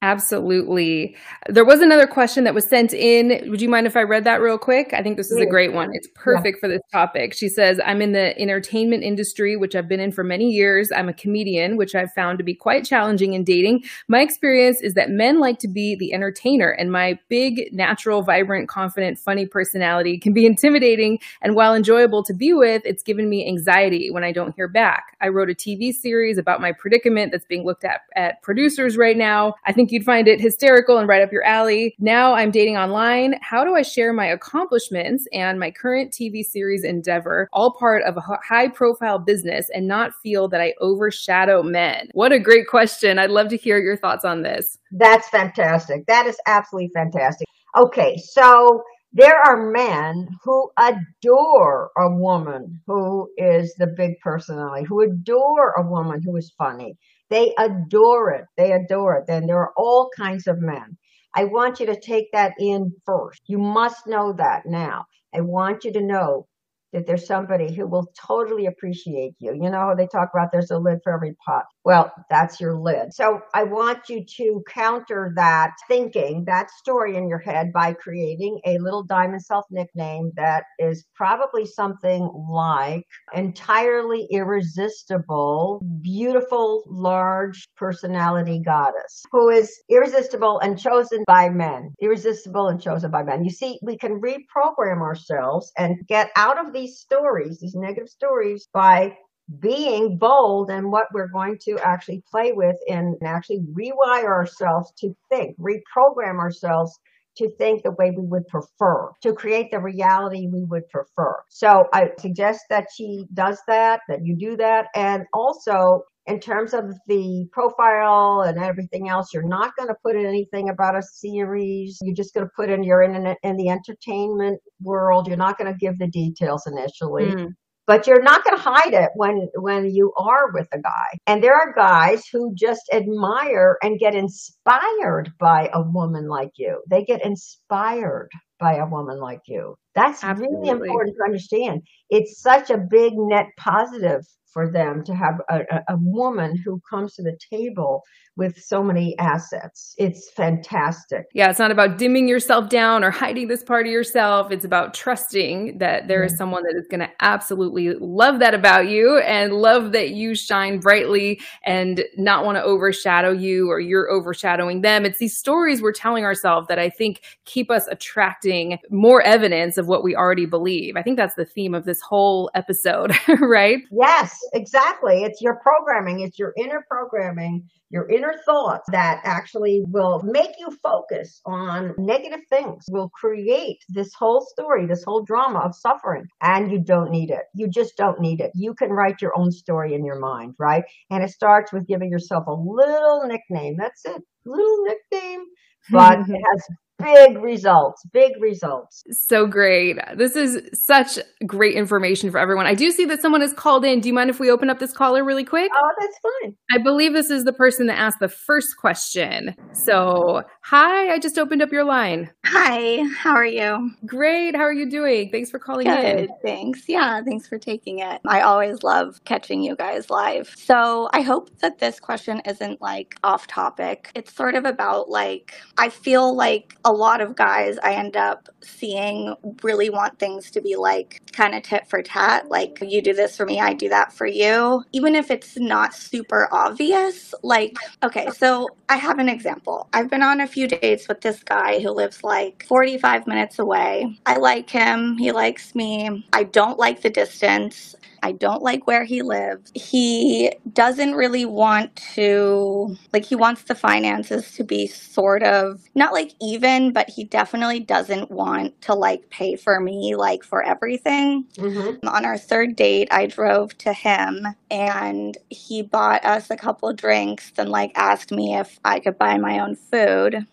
[0.00, 1.16] Absolutely.
[1.48, 3.50] There was another question that was sent in.
[3.50, 4.92] Would you mind if I read that real quick?
[4.92, 5.90] I think this is a great one.
[5.92, 6.60] It's perfect yeah.
[6.60, 7.34] for this topic.
[7.34, 10.92] She says, I'm in the entertainment industry, which I've been in for many years.
[10.94, 13.84] I'm a comedian, which I've found to be quite challenging in dating.
[14.06, 18.68] My experience is that men like to be the entertainer, and my big, natural, vibrant,
[18.68, 21.18] confident, funny personality can be intimidating.
[21.42, 25.16] And while enjoyable to be with, it's given me anxiety when I don't hear back.
[25.20, 29.16] I wrote a TV series about my predicament that's being looked at at producers right
[29.16, 29.54] now.
[29.64, 31.94] I think think you'd find it hysterical and right up your alley.
[31.98, 33.36] Now I'm dating online.
[33.40, 38.16] How do I share my accomplishments and my current TV series endeavor, all part of
[38.16, 42.10] a high profile business, and not feel that I overshadow men?
[42.12, 43.18] What a great question.
[43.18, 44.78] I'd love to hear your thoughts on this.
[44.92, 46.06] That's fantastic.
[46.06, 47.48] That is absolutely fantastic.
[47.76, 48.82] Okay, so
[49.14, 55.82] there are men who adore a woman who is the big personality, who adore a
[55.82, 56.98] woman who is funny,
[57.30, 58.46] they adore it.
[58.56, 59.26] They adore it.
[59.26, 60.96] Then there are all kinds of men.
[61.34, 63.42] I want you to take that in first.
[63.46, 65.04] You must know that now.
[65.34, 66.46] I want you to know
[66.92, 69.54] that there's somebody who will totally appreciate you.
[69.54, 71.64] You know, how they talk about there's a lid for every pot.
[71.84, 73.14] Well, that's your lid.
[73.14, 78.60] So I want you to counter that thinking, that story in your head by creating
[78.66, 88.60] a little diamond self nickname that is probably something like entirely irresistible, beautiful, large personality
[88.64, 91.94] goddess who is irresistible and chosen by men.
[92.00, 93.44] Irresistible and chosen by men.
[93.44, 98.68] You see, we can reprogram ourselves and get out of these stories, these negative stories
[98.72, 99.16] by
[99.60, 105.14] being bold and what we're going to actually play with and actually rewire ourselves to
[105.30, 106.98] think, reprogram ourselves
[107.38, 111.36] to think the way we would prefer, to create the reality we would prefer.
[111.48, 114.86] So I suggest that she does that, that you do that.
[114.94, 120.14] And also in terms of the profile and everything else, you're not going to put
[120.14, 121.98] in anything about a series.
[122.02, 125.26] You're just going to put in your in, in the entertainment world.
[125.26, 127.34] You're not going to give the details initially.
[127.34, 127.54] Mm
[127.88, 131.42] but you're not going to hide it when when you are with a guy and
[131.42, 137.02] there are guys who just admire and get inspired by a woman like you they
[137.02, 138.28] get inspired
[138.60, 140.56] by a woman like you that's Absolutely.
[140.58, 144.20] really important to understand it's such a big net positive
[144.58, 148.02] for them to have a, a, woman who comes to the table
[148.38, 149.94] with so many assets.
[149.98, 151.26] It's fantastic.
[151.34, 154.52] Yeah, it's not about dimming yourself down or hiding this part of yourself.
[154.52, 156.38] It's about trusting that there is mm.
[156.38, 160.78] someone that is going to absolutely love that about you and love that you shine
[160.78, 165.04] brightly and not want to overshadow you or you're overshadowing them.
[165.04, 169.88] It's these stories we're telling ourselves that I think keep us attracting more evidence of
[169.88, 170.96] what we already believe.
[170.96, 173.78] I think that's the theme of this whole episode, right?
[173.90, 175.22] Yes, exactly.
[175.22, 180.68] It's your programming, it's your inner programming your inner thoughts that actually will make you
[180.82, 186.26] focus on negative things, will create this whole story, this whole drama of suffering.
[186.42, 187.44] And you don't need it.
[187.54, 188.50] You just don't need it.
[188.54, 190.84] You can write your own story in your mind, right?
[191.10, 193.76] And it starts with giving yourself a little nickname.
[193.78, 194.22] That's it.
[194.44, 195.44] Little nickname.
[195.90, 199.02] But it has big results, big results.
[199.10, 199.98] So great.
[200.16, 202.66] This is such great information for everyone.
[202.66, 204.00] I do see that someone has called in.
[204.00, 205.70] Do you mind if we open up this caller really quick?
[205.74, 206.56] Oh, that's fine.
[206.72, 209.54] I believe this is the person that asked the first question.
[209.72, 212.30] So, hi, I just opened up your line.
[212.44, 213.90] Hi, how are you?
[214.04, 214.54] Great.
[214.54, 215.30] How are you doing?
[215.30, 216.28] Thanks for calling Good, in.
[216.42, 216.86] Thanks.
[216.86, 218.20] Yeah, thanks for taking it.
[218.26, 220.54] I always love catching you guys live.
[220.58, 224.10] So, I hope that this question isn't like off topic.
[224.14, 228.50] It's sort of about like, I feel like a lot of guys I end up
[228.60, 232.50] seeing really want things to be like kind of tit for tat.
[232.50, 234.84] Like, you do this for me, I do that for you.
[234.92, 237.32] Even if it's not super obvious.
[237.42, 239.88] Like, okay, so I have an example.
[239.94, 244.18] I've been on a few dates with this guy who lives like 45 minutes away.
[244.26, 246.26] I like him, he likes me.
[246.32, 247.94] I don't like the distance.
[248.22, 249.70] I don't like where he lives.
[249.74, 256.12] He doesn't really want to, like, he wants the finances to be sort of not
[256.12, 261.44] like even, but he definitely doesn't want to like pay for me, like, for everything.
[261.54, 262.06] Mm-hmm.
[262.08, 267.52] On our third date, I drove to him and he bought us a couple drinks,
[267.52, 270.46] then, like, asked me if I could buy my own food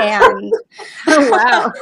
[0.00, 0.52] and
[1.06, 1.72] oh wow.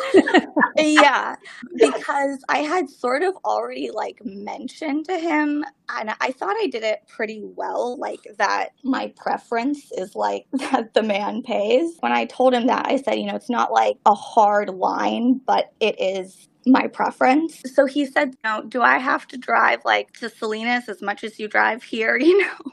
[0.76, 1.36] Yeah
[1.76, 6.82] because i had sort of already like mentioned to him and i thought i did
[6.82, 11.96] it pretty well like that my preference is like that the man pays.
[12.00, 15.40] When i told him that i said you know it's not like a hard line
[15.46, 17.62] but it is my preference.
[17.74, 21.24] So he said, you know, do I have to drive like to Salinas as much
[21.24, 22.72] as you drive here, you know?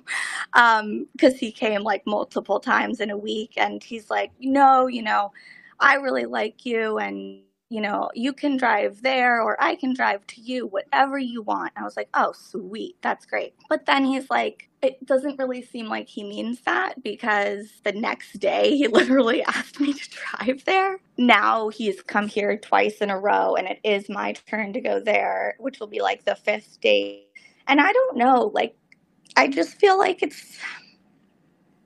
[0.54, 5.02] Um, cuz he came like multiple times in a week and he's like, "No, you
[5.04, 5.32] know,
[5.80, 7.42] I really like you and
[7.72, 11.72] you know, you can drive there or I can drive to you, whatever you want.
[11.78, 12.98] I was like, oh, sweet.
[13.02, 13.54] That's great.
[13.70, 18.40] But then he's like, it doesn't really seem like he means that because the next
[18.40, 21.00] day he literally asked me to drive there.
[21.18, 25.00] Now he's come here twice in a row and it is my turn to go
[25.00, 27.28] there, which will be like the fifth date.
[27.68, 28.76] And I don't know, like,
[29.38, 30.60] I just feel like it's,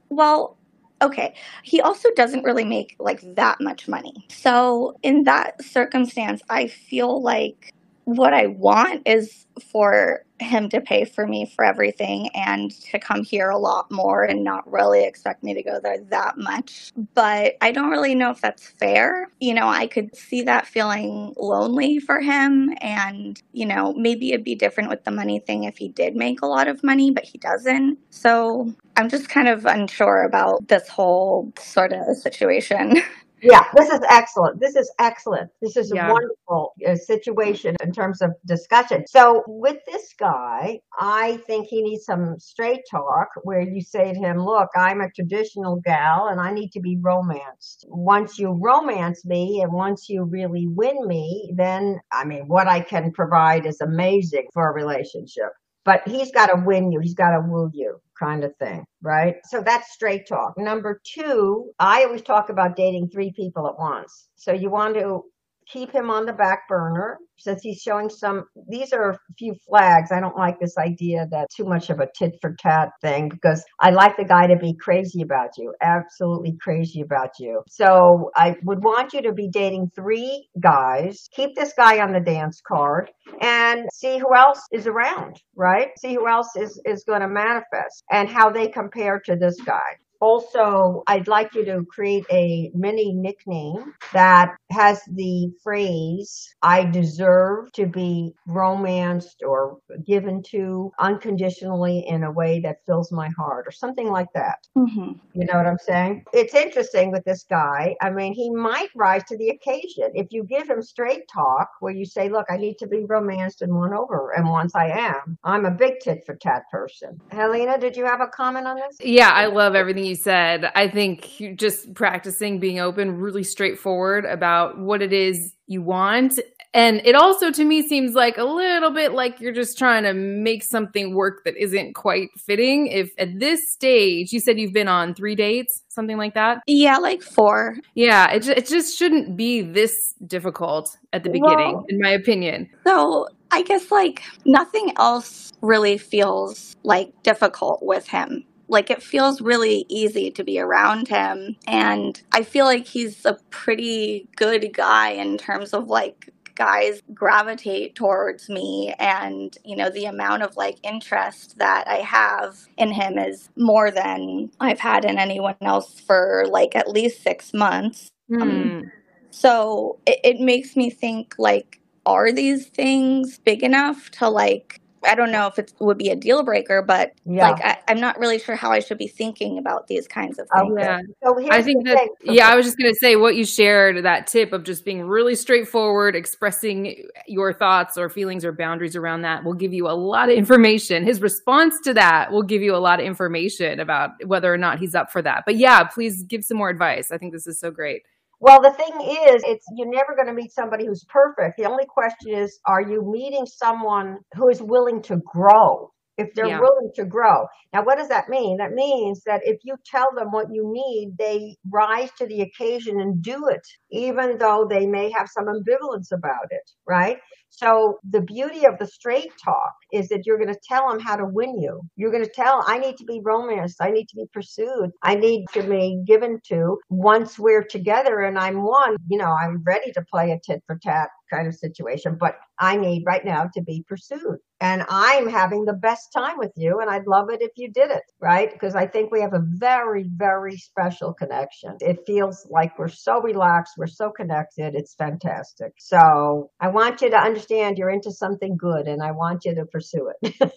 [0.10, 0.58] well,
[1.02, 4.26] okay he also doesn't really make like that much money.
[4.30, 7.74] So in that circumstance i feel like
[8.06, 13.24] what i want is for him to pay for me for everything and to come
[13.24, 16.92] here a lot more and not really expect me to go there that much.
[17.14, 19.30] But I don't really know if that's fair.
[19.40, 22.74] You know, I could see that feeling lonely for him.
[22.82, 26.42] And, you know, maybe it'd be different with the money thing if he did make
[26.42, 27.98] a lot of money, but he doesn't.
[28.10, 33.02] So I'm just kind of unsure about this whole sort of situation.
[33.48, 34.60] Yeah, this is excellent.
[34.60, 35.52] This is excellent.
[35.62, 36.10] This is yeah.
[36.10, 39.06] a wonderful uh, situation in terms of discussion.
[39.06, 44.20] So, with this guy, I think he needs some straight talk where you say to
[44.20, 47.86] him, Look, I'm a traditional gal and I need to be romanced.
[47.88, 52.80] Once you romance me and once you really win me, then I mean, what I
[52.80, 55.52] can provide is amazing for a relationship
[55.84, 57.00] but he's got to win you.
[57.00, 59.36] He's got to woo you kind of thing, right?
[59.46, 60.54] So that's straight talk.
[60.58, 64.30] Number two, I always talk about dating three people at once.
[64.36, 65.24] So you want to
[65.72, 70.12] keep him on the back burner since he's showing some these are a few flags.
[70.12, 73.64] I don't like this idea that too much of a tit for tat thing because
[73.80, 77.62] i like the guy to be crazy about you absolutely crazy about you.
[77.68, 82.20] So i would want you to be dating three guys keep this guy on the
[82.20, 83.12] dance card
[83.42, 85.90] and see who else is around right?
[86.00, 89.98] See who else is is going to manifest and how they compare to this guy
[90.26, 97.72] also, I'd like you to create a mini nickname that has the phrase, I deserve
[97.74, 103.72] to be romanced or given to unconditionally in a way that fills my heart, or
[103.72, 104.58] something like that.
[104.76, 105.12] Mm-hmm.
[105.36, 106.26] You know what I'm saying?
[106.34, 107.96] It's interesting with this guy.
[108.02, 110.10] I mean, he might rise to the occasion.
[110.16, 113.62] If you give him straight talk where you say, Look, I need to be romanced
[113.62, 114.32] and won over.
[114.32, 117.20] And once I am, I'm a big tit for tat person.
[117.30, 118.98] Helena, did you have a comment on this?
[119.00, 120.72] Yeah, I love everything you said.
[120.76, 126.40] I think just practicing being open, really straightforward about what it is you want.
[126.76, 130.14] And it also to me seems like a little bit like you're just trying to
[130.14, 132.88] make something work that isn't quite fitting.
[132.88, 136.62] If at this stage, you said you've been on three dates, something like that?
[136.68, 137.78] Yeah, like four.
[137.94, 142.70] Yeah, it, it just shouldn't be this difficult at the beginning, well, in my opinion.
[142.86, 149.42] So I guess like nothing else really feels like difficult with him like it feels
[149.42, 151.56] really easy to be around him.
[151.68, 157.96] And I feel like he's a pretty good guy in terms of like guys gravitate
[157.96, 163.18] towards me and you know the amount of like interest that i have in him
[163.18, 168.42] is more than i've had in anyone else for like at least six months mm.
[168.42, 168.92] um,
[169.32, 175.16] so it, it makes me think like are these things big enough to like I
[175.16, 177.50] don't know if it would be a deal breaker, but yeah.
[177.50, 180.48] like I, am not really sure how I should be thinking about these kinds of
[180.54, 180.74] things.
[180.74, 181.00] Oh, yeah.
[181.24, 184.54] So I think that yeah, I was just gonna say what you shared, that tip
[184.54, 189.54] of just being really straightforward, expressing your thoughts or feelings or boundaries around that will
[189.54, 191.04] give you a lot of information.
[191.04, 194.80] His response to that will give you a lot of information about whether or not
[194.80, 195.44] he's up for that.
[195.46, 197.12] But yeah, please give some more advice.
[197.12, 198.04] I think this is so great.
[198.40, 201.58] Well, the thing is, it's you're never going to meet somebody who's perfect.
[201.58, 205.92] The only question is, are you meeting someone who is willing to grow?
[206.18, 206.62] If they're yeah.
[206.62, 207.46] willing to grow.
[207.74, 208.56] Now, what does that mean?
[208.56, 213.02] That means that if you tell them what you need, they rise to the occasion
[213.02, 217.18] and do it, even though they may have some ambivalence about it, right?
[217.58, 221.16] So the beauty of the straight talk is that you're going to tell them how
[221.16, 221.82] to win you.
[221.96, 223.78] You're going to tell, I need to be romanced.
[223.82, 224.92] I need to be pursued.
[225.04, 229.64] I need to be given to once we're together and I'm one, you know, I'm
[229.66, 233.50] ready to play a tit for tat kind of situation, but I need right now
[233.54, 234.38] to be pursued.
[234.62, 236.80] And I'm having the best time with you.
[236.80, 238.52] And I'd love it if you did it, right?
[238.52, 241.76] Because I think we have a very, very special connection.
[241.82, 243.74] It feels like we're so relaxed.
[243.78, 244.74] We're so connected.
[244.74, 245.74] It's fantastic.
[245.78, 247.45] So I want you to understand
[247.78, 250.52] you're into something good and I want you to pursue it.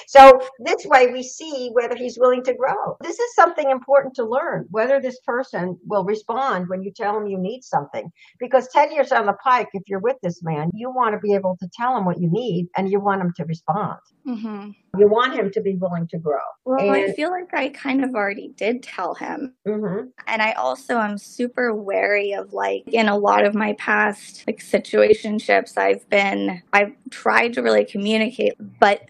[0.10, 2.98] So this way we see whether he's willing to grow.
[3.00, 7.28] This is something important to learn, whether this person will respond when you tell him
[7.28, 8.12] you need something.
[8.40, 11.36] Because 10 years on the pike, if you're with this man, you want to be
[11.36, 14.00] able to tell him what you need and you want him to respond.
[14.28, 14.72] Mm-hmm.
[15.00, 16.40] You want him to be willing to grow.
[16.66, 19.54] Well, and, I feel like I kind of already did tell him.
[19.68, 20.08] Mm-hmm.
[20.26, 24.58] And I also am super wary of like in a lot of my past like
[24.58, 29.04] situationships, I've been, I've tried to really communicate, but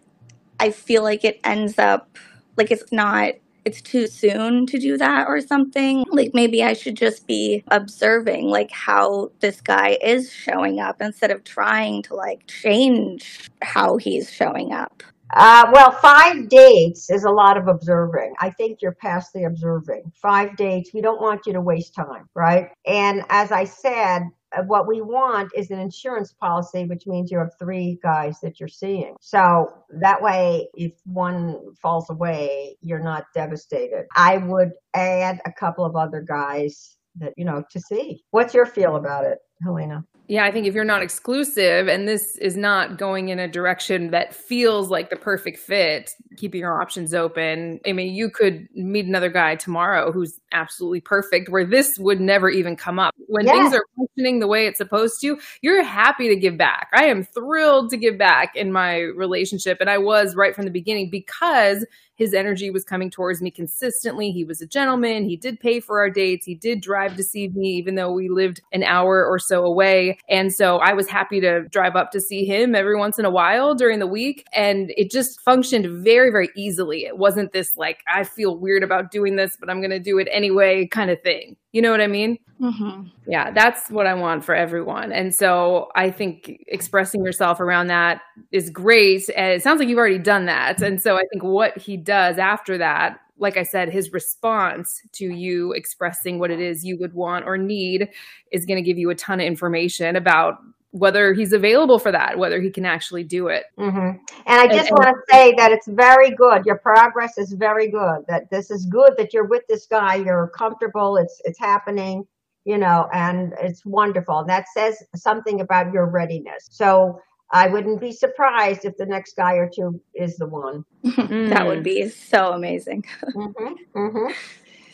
[0.59, 2.17] I feel like it ends up
[2.57, 3.33] like it's not
[3.65, 6.05] it's too soon to do that or something.
[6.09, 11.31] Like maybe I should just be observing like how this guy is showing up instead
[11.31, 15.03] of trying to like change how he's showing up.
[15.31, 18.33] Uh, well, five dates is a lot of observing.
[18.39, 20.11] I think you're past the observing.
[20.15, 22.69] Five dates, we don't want you to waste time, right?
[22.87, 24.23] And as I said,
[24.57, 28.59] Uh, what we want is an insurance policy, which means you have three guys that
[28.59, 29.15] you're seeing.
[29.19, 34.05] So that way, if one falls away, you're not devastated.
[34.15, 38.23] I would add a couple of other guys that, you know, to see.
[38.31, 40.03] What's your feel about it, Helena?
[40.29, 44.11] Yeah, I think if you're not exclusive and this is not going in a direction
[44.11, 47.79] that feels like the perfect fit, keeping your options open.
[47.83, 52.47] I mean, you could meet another guy tomorrow who's absolutely perfect where this would never
[52.47, 53.15] even come up.
[53.29, 53.55] When yes.
[53.55, 56.89] things are functioning the way it's supposed to, you're happy to give back.
[56.93, 59.77] I am thrilled to give back in my relationship.
[59.79, 64.31] And I was right from the beginning because his energy was coming towards me consistently.
[64.31, 65.23] He was a gentleman.
[65.23, 66.45] He did pay for our dates.
[66.45, 70.19] He did drive to see me, even though we lived an hour or so away.
[70.27, 73.29] And so I was happy to drive up to see him every once in a
[73.29, 74.45] while during the week.
[74.51, 77.05] And it just functioned very, very easily.
[77.05, 80.17] It wasn't this like, I feel weird about doing this, but I'm going to do
[80.17, 81.55] it anyway kind of thing.
[81.71, 82.37] You know what I mean?
[82.59, 83.07] Mm-hmm.
[83.27, 85.11] Yeah, that's what I want for everyone.
[85.11, 89.29] And so I think expressing yourself around that is great.
[89.35, 90.81] And it sounds like you've already done that.
[90.81, 95.25] And so I think what he does after that, like I said, his response to
[95.25, 98.09] you expressing what it is you would want or need
[98.51, 100.57] is going to give you a ton of information about
[100.91, 103.65] whether he's available for that, whether he can actually do it.
[103.77, 103.97] Mm-hmm.
[103.97, 106.65] And I just and, want to say that it's very good.
[106.65, 108.25] Your progress is very good.
[108.27, 110.15] That this is good that you're with this guy.
[110.15, 111.17] You're comfortable.
[111.17, 112.25] It's it's happening.
[112.65, 114.43] You know, and it's wonderful.
[114.45, 116.67] That says something about your readiness.
[116.69, 117.19] So
[117.51, 120.85] I wouldn't be surprised if the next guy or two is the one.
[121.49, 123.05] that would be so amazing.
[123.23, 123.73] mm-hmm.
[123.99, 124.31] Mm-hmm.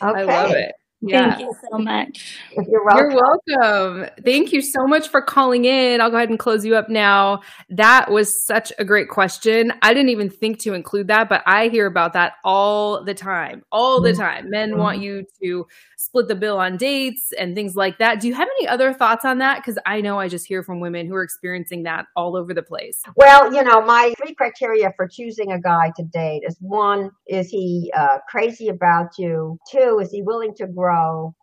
[0.02, 0.20] Okay.
[0.20, 0.74] I love it.
[1.06, 1.36] Yeah.
[1.36, 2.38] Thank you so much.
[2.68, 3.10] You're welcome.
[3.10, 3.20] You're
[3.62, 4.10] welcome.
[4.24, 6.00] Thank you so much for calling in.
[6.00, 7.42] I'll go ahead and close you up now.
[7.70, 9.72] That was such a great question.
[9.82, 13.62] I didn't even think to include that, but I hear about that all the time.
[13.70, 14.20] All the mm-hmm.
[14.20, 14.50] time.
[14.50, 15.66] Men want you to
[15.98, 18.20] split the bill on dates and things like that.
[18.20, 19.56] Do you have any other thoughts on that?
[19.56, 22.62] Because I know I just hear from women who are experiencing that all over the
[22.62, 23.00] place.
[23.16, 27.48] Well, you know, my three criteria for choosing a guy to date is one, is
[27.48, 29.58] he uh, crazy about you?
[29.70, 30.95] Two, is he willing to grow?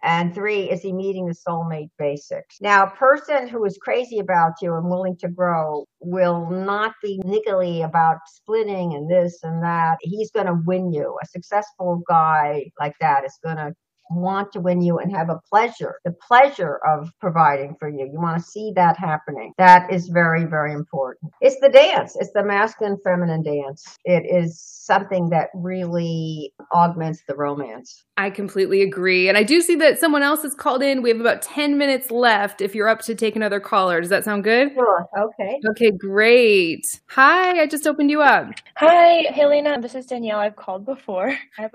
[0.04, 2.58] And three, is he meeting the soulmate basics?
[2.62, 7.22] Now, a person who is crazy about you and willing to grow will not be
[7.26, 9.98] niggly about splitting and this and that.
[10.02, 11.18] He's going to win you.
[11.24, 13.74] A successful guy like that is going to
[14.16, 18.10] want to win you and have a pleasure, the pleasure of providing for you.
[18.12, 19.54] You want to see that happening.
[19.58, 21.32] That is very, very important.
[21.42, 22.16] It's the dance.
[22.20, 23.98] It's the masculine feminine dance.
[24.06, 28.04] It is something that really augments the romance.
[28.18, 29.30] I completely agree.
[29.30, 31.02] And I do see that someone else has called in.
[31.02, 34.02] We have about 10 minutes left if you're up to take another caller.
[34.02, 34.74] Does that sound good?
[34.74, 35.08] Sure.
[35.18, 35.60] Okay.
[35.70, 36.86] Okay, great.
[37.10, 38.52] Hi, I just opened you up.
[38.78, 39.82] Hi, Helena.
[39.82, 40.40] This is Danielle.
[40.40, 41.36] I've called before.
[41.58, 41.70] Hi.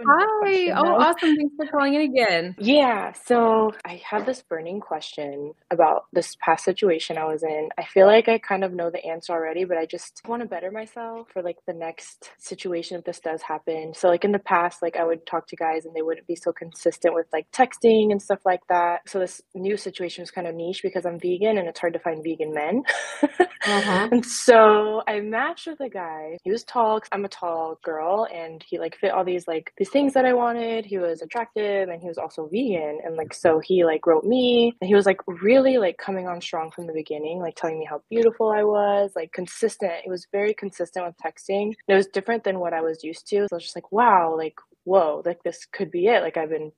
[0.74, 1.34] Oh, awesome.
[1.36, 2.27] Thanks for calling in again.
[2.58, 3.12] Yeah.
[3.12, 7.68] So I have this burning question about this past situation I was in.
[7.78, 10.48] I feel like I kind of know the answer already, but I just want to
[10.48, 13.94] better myself for like the next situation if this does happen.
[13.94, 16.36] So like in the past, like I would talk to guys and they wouldn't be
[16.36, 19.08] so consistent with like texting and stuff like that.
[19.08, 21.98] So this new situation was kind of niche because I'm vegan and it's hard to
[21.98, 22.82] find vegan men.
[23.22, 24.08] uh-huh.
[24.18, 26.38] And so I matched with a guy.
[26.42, 29.90] He was tall I'm a tall girl and he like fit all these like these
[29.90, 30.86] things that I wanted.
[30.86, 33.00] He was attractive and he was also vegan.
[33.04, 36.40] And like so he like wrote me and he was like really like coming on
[36.40, 39.92] strong from the beginning, like telling me how beautiful I was, like consistent.
[40.04, 41.74] It was very consistent with texting.
[41.86, 43.46] It was different than what I was used to.
[43.48, 44.54] So I was just like, wow, like
[44.88, 46.22] whoa, like this could be it.
[46.22, 46.72] Like I've been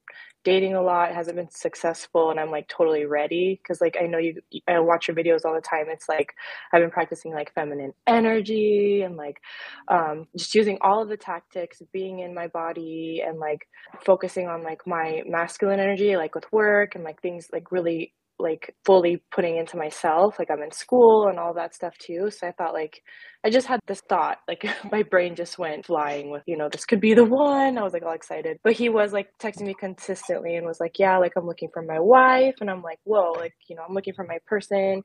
[0.45, 3.61] dating a lot, hasn't been successful, and I'm like totally ready.
[3.66, 5.86] Cause like I know you, I watch your videos all the time.
[5.88, 6.34] It's like
[6.72, 9.41] I've been practicing like feminine energy and like
[9.88, 13.66] um, just using all of the tactics, being in my body and like
[14.05, 18.74] focusing on like my masculine energy, like with work and like things like really like
[18.84, 20.38] fully putting into myself.
[20.38, 22.30] Like I'm in school and all that stuff too.
[22.30, 23.03] So I thought like
[23.43, 26.84] I just had this thought, like my brain just went flying with, you know, this
[26.84, 27.78] could be the one.
[27.78, 28.59] I was like all excited.
[28.62, 31.82] But he was like texting me consistently and was like, Yeah, like I'm looking for
[31.82, 32.57] my wife.
[32.61, 35.03] And I'm like, Whoa, like, you know, I'm looking for my person.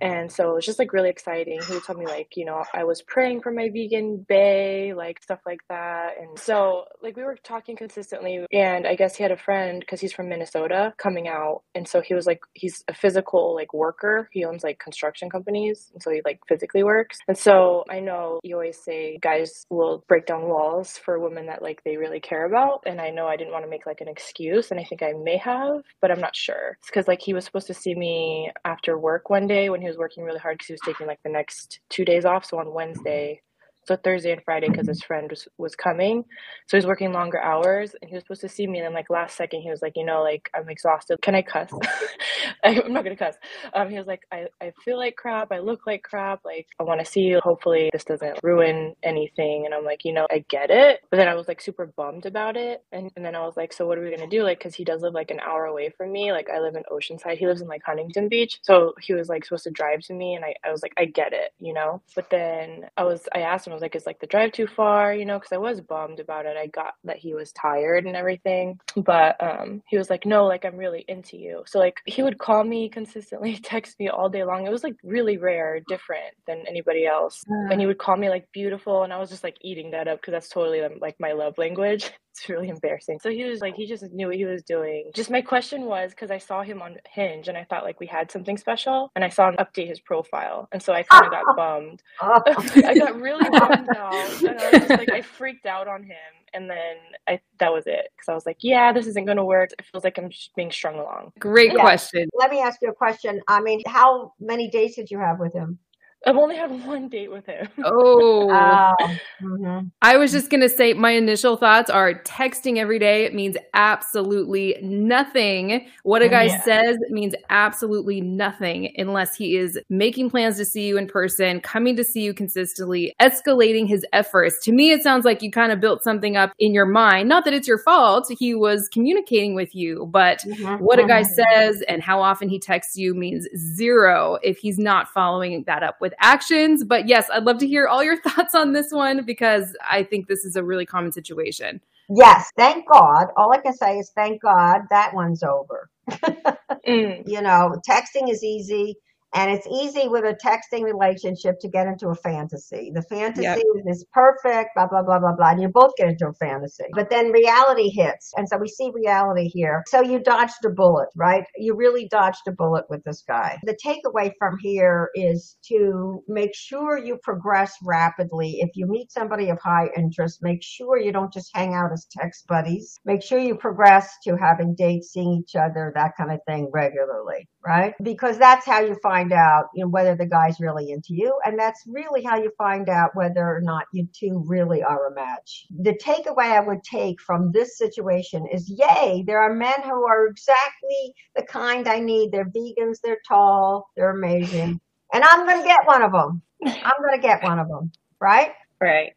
[0.00, 1.60] And so it was just like really exciting.
[1.66, 5.22] He would tell me like, you know, I was praying for my vegan bay, like
[5.22, 6.14] stuff like that.
[6.20, 8.44] And so like we were talking consistently.
[8.52, 11.62] And I guess he had a friend because he's from Minnesota coming out.
[11.74, 14.28] And so he was like, he's a physical like worker.
[14.32, 15.90] He owns like construction companies.
[15.92, 17.18] And so he like physically works.
[17.28, 21.62] And so I know you always say guys will break down walls for women that
[21.62, 22.82] like they really care about.
[22.86, 24.70] And I know I didn't want to make like an excuse.
[24.70, 26.76] And I think I may have, but I'm not sure.
[26.80, 29.88] It's because like he was supposed to see me after work one day when he
[29.88, 32.44] was working really hard because he was taking like the next two days off.
[32.44, 33.42] So on Wednesday,
[33.86, 36.24] so Thursday and Friday because his friend was, was coming.
[36.66, 38.78] So he's working longer hours and he was supposed to see me.
[38.78, 41.20] And then like last second, he was like, you know, like I'm exhausted.
[41.22, 41.70] Can I cuss?
[42.64, 43.36] I'm not to cuss.
[43.74, 45.50] Um, he was like, I, I feel like crap.
[45.50, 46.44] I look like crap.
[46.44, 47.40] Like I want to see you.
[47.42, 49.64] Hopefully this doesn't ruin anything.
[49.64, 51.00] And I'm like, you know, I get it.
[51.10, 52.84] But then I was like super bummed about it.
[52.92, 54.42] And, and then I was like, so what are we to do?
[54.42, 56.32] Like, cause he does live like an hour away from me.
[56.32, 57.38] Like I live in Oceanside.
[57.38, 58.60] He lives in like Huntington Beach.
[58.62, 60.34] So he was like supposed to drive to me.
[60.34, 62.02] And I, I was like, I get it, you know?
[62.14, 64.66] But then I was, I asked him, I was like, is like the drive too
[64.66, 66.56] far, you know, because I was bummed about it.
[66.56, 68.78] I got that he was tired and everything.
[68.96, 71.62] But um, he was like, no, like I'm really into you.
[71.66, 74.66] So like he would call me consistently, text me all day long.
[74.66, 77.42] It was like really rare, different than anybody else.
[77.48, 79.02] And he would call me like beautiful.
[79.02, 82.10] And I was just like eating that up because that's totally like my love language.
[82.30, 83.18] It's really embarrassing.
[83.20, 85.10] So he was like, he just knew what he was doing.
[85.14, 88.06] Just my question was because I saw him on Hinge and I thought like we
[88.06, 91.32] had something special, and I saw him update his profile, and so I kind of
[91.32, 92.02] got bummed.
[92.22, 92.42] Oh.
[92.86, 96.16] I got really bummed out, and I was just like, I freaked out on him,
[96.54, 96.96] and then
[97.28, 99.70] I that was it because I was like, yeah, this isn't going to work.
[99.78, 101.32] It feels like I'm being strung along.
[101.38, 101.80] Great yeah.
[101.80, 102.28] question.
[102.34, 103.40] Let me ask you a question.
[103.48, 105.78] I mean, how many dates did you have with him?
[106.26, 107.68] I've only had one date with him.
[107.92, 108.50] Oh.
[108.50, 108.94] uh,
[109.42, 109.88] mm-hmm.
[110.02, 114.76] I was just going to say my initial thoughts are texting every day means absolutely
[114.82, 115.88] nothing.
[116.02, 116.62] What a guy yeah.
[116.62, 121.96] says means absolutely nothing unless he is making plans to see you in person, coming
[121.96, 124.62] to see you consistently, escalating his efforts.
[124.64, 127.28] To me, it sounds like you kind of built something up in your mind.
[127.28, 128.30] Not that it's your fault.
[128.38, 130.84] He was communicating with you, but mm-hmm.
[130.84, 131.52] what a guy mm-hmm.
[131.54, 136.00] says and how often he texts you means zero if he's not following that up
[136.00, 136.84] with with actions.
[136.84, 140.28] But yes, I'd love to hear all your thoughts on this one because I think
[140.28, 141.80] this is a really common situation.
[142.14, 143.28] Yes, thank God.
[143.36, 145.88] All I can say is thank God that one's over.
[146.10, 147.22] mm.
[147.24, 148.96] You know, texting is easy.
[149.34, 152.90] And it's easy with a texting relationship to get into a fantasy.
[152.92, 153.58] The fantasy yep.
[153.86, 155.50] is perfect, blah, blah, blah, blah, blah.
[155.50, 156.84] And you both get into a fantasy.
[156.94, 158.32] But then reality hits.
[158.36, 159.82] And so we see reality here.
[159.86, 161.44] So you dodged a bullet, right?
[161.56, 163.58] You really dodged a bullet with this guy.
[163.64, 168.58] The takeaway from here is to make sure you progress rapidly.
[168.60, 172.06] If you meet somebody of high interest, make sure you don't just hang out as
[172.10, 172.98] text buddies.
[173.04, 177.48] Make sure you progress to having dates, seeing each other, that kind of thing regularly,
[177.64, 177.94] right?
[178.02, 181.38] Because that's how you find find out you know whether the guy's really into you.
[181.44, 185.14] And that's really how you find out whether or not you two really are a
[185.14, 185.66] match.
[185.70, 190.26] The takeaway i would take from this situation is yay there are men who are
[190.26, 192.32] exactly the kind i need.
[192.32, 194.80] They're vegans they're tall they're amazing.
[195.12, 197.90] And i'm going to get one of them i'm going to get one of them
[198.20, 198.52] right?
[198.80, 199.12] Right.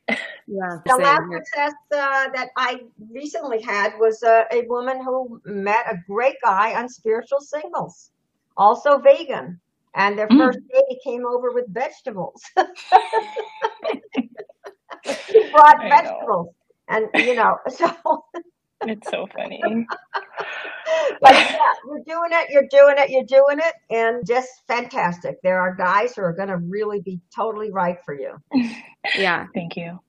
[0.46, 0.78] Yeah.
[0.86, 2.82] The last success uh, that I
[3.12, 8.12] recently had was uh, a woman who met a great guy on spiritual Singles,
[8.58, 9.62] also vegan.
[9.96, 10.38] And their mm.
[10.38, 12.42] first day came over with vegetables.
[15.04, 16.48] he brought I vegetables.
[16.48, 16.56] Know.
[16.90, 17.94] And, you know, so.
[18.82, 19.62] it's so funny.
[21.22, 25.42] but yeah, you're doing it, you're doing it, you're doing it, and just fantastic.
[25.44, 28.38] There are guys who are going to really be totally right for you.
[29.16, 29.48] Yeah.
[29.54, 30.00] Thank you.